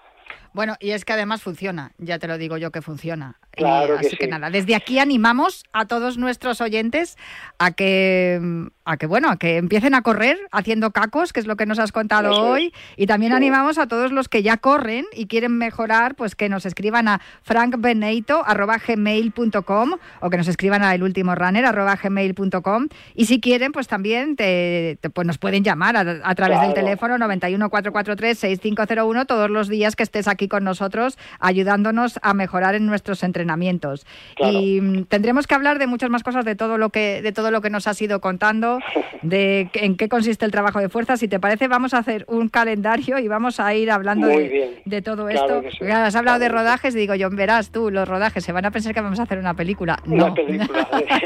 [0.58, 3.36] Bueno, y es que además funciona, ya te lo digo yo que funciona.
[3.52, 7.16] Claro así que, nada, desde aquí animamos a todos nuestros oyentes
[7.60, 8.42] a que,
[8.84, 11.78] a que bueno, a que empiecen a correr haciendo cacos, que es lo que nos
[11.78, 16.16] has contado hoy, y también animamos a todos los que ya corren y quieren mejorar,
[16.16, 19.92] pues que nos escriban a frankbeneito@gmail.com
[20.22, 25.64] o que nos escriban a elultimorunner@gmail.com y si quieren, pues también te, pues nos pueden
[25.64, 30.58] llamar a, través del teléfono 91 443 6501 todos los días que estés aquí aquí
[30.58, 34.06] con nosotros, ayudándonos a mejorar en nuestros entrenamientos.
[34.38, 37.52] Y mm, tendremos que hablar de muchas más cosas de todo lo que de todo
[37.52, 38.80] lo que nos has ido contando,
[39.22, 41.18] de en qué consiste el trabajo de fuerza.
[41.18, 45.30] Si te parece, vamos a hacer un calendario y vamos a ir hablando de, todo
[45.30, 45.64] esto.
[45.92, 48.94] Has hablado de rodajes y digo yo, verás tú, los rodajes se van a pensar
[48.94, 50.00] que vamos a hacer una película.
[50.06, 50.34] No.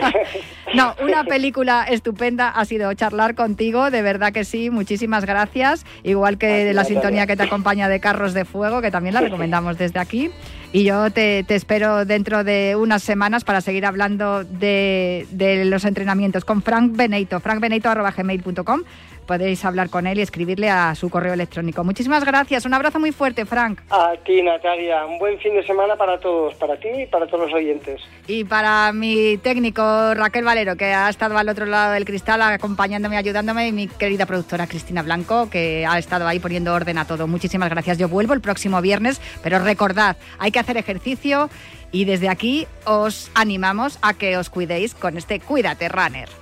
[0.73, 5.85] no, una película estupenda ha sido charlar contigo, de verdad que sí, muchísimas gracias.
[6.03, 9.77] Igual que la sintonía que te acompaña de Carros de Fuego, que también la recomendamos
[9.77, 10.31] desde aquí.
[10.73, 16.45] Y yo te, espero dentro de unas semanas para seguir hablando de, de los entrenamientos
[16.45, 18.81] con Frank Beneito, frankbeneito.gmail.com
[19.25, 21.83] podéis hablar con él y escribirle a su correo electrónico.
[21.83, 23.79] Muchísimas gracias, un abrazo muy fuerte, Frank.
[23.89, 27.45] A ti, Natalia, un buen fin de semana para todos, para ti y para todos
[27.45, 28.01] los oyentes.
[28.27, 33.17] Y para mi técnico Raquel Valero, que ha estado al otro lado del cristal acompañándome,
[33.17, 37.27] ayudándome, y mi querida productora Cristina Blanco, que ha estado ahí poniendo orden a todo.
[37.27, 37.97] Muchísimas gracias.
[37.97, 41.49] Yo vuelvo el próximo viernes, pero recordad, hay que hacer ejercicio
[41.91, 46.40] y desde aquí os animamos a que os cuidéis con este Cuídate Runner.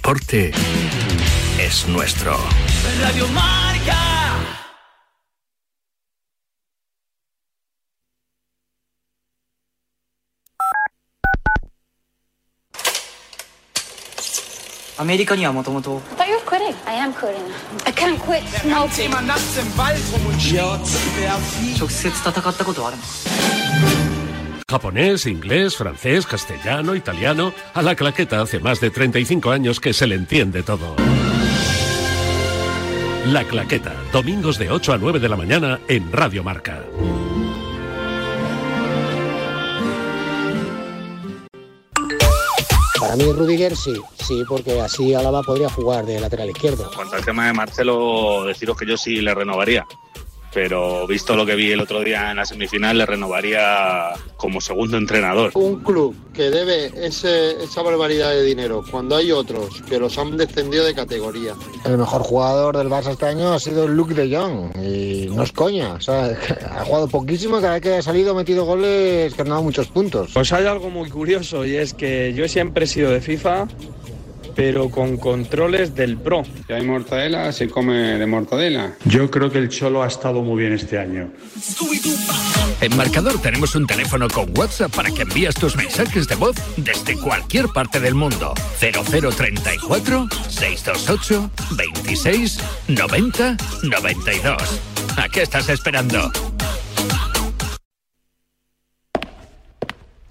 [0.00, 0.50] deporte
[1.58, 2.34] es nuestro.
[3.02, 3.98] Radio Marca.
[14.96, 16.74] America But you're quitting.
[16.86, 17.52] I am quitting.
[17.84, 19.10] I can't quit smoking.
[21.78, 23.59] 直接戦ったことはあるの
[24.70, 27.52] Japonés, inglés, francés, castellano, italiano.
[27.74, 30.94] A la claqueta hace más de 35 años que se le entiende todo.
[33.26, 36.84] La claqueta, domingos de 8 a 9 de la mañana en Radio Marca.
[43.00, 46.84] Para mí Rudiger sí, sí, porque así Álava podría jugar de lateral izquierdo.
[46.84, 49.84] En cuanto al tema de Marcelo, deciros que yo sí le renovaría
[50.52, 54.96] pero visto lo que vi el otro día en la semifinal, le renovaría como segundo
[54.96, 55.52] entrenador.
[55.54, 60.84] Un club que debe esa barbaridad de dinero cuando hay otros que los han descendido
[60.84, 61.54] de categoría.
[61.84, 65.52] El mejor jugador del Barça este año ha sido Luke de Jong y no es
[65.52, 69.62] coña, ha jugado poquísimo, cada vez que ha salido ha metido goles que han dado
[69.62, 70.30] muchos puntos.
[70.32, 73.66] Pues hay algo muy curioso y es que yo siempre he sido de FIFA
[74.60, 76.42] pero con controles del Pro.
[76.66, 78.92] Si hay mortadela, se come de mortadela.
[79.06, 81.30] Yo creo que el Cholo ha estado muy bien este año.
[82.82, 87.16] En Marcador tenemos un teléfono con WhatsApp para que envíes tus mensajes de voz desde
[87.16, 88.52] cualquier parte del mundo.
[88.78, 92.58] 0034 628 26
[92.88, 94.80] 90 92.
[95.16, 96.30] ¿A qué estás esperando?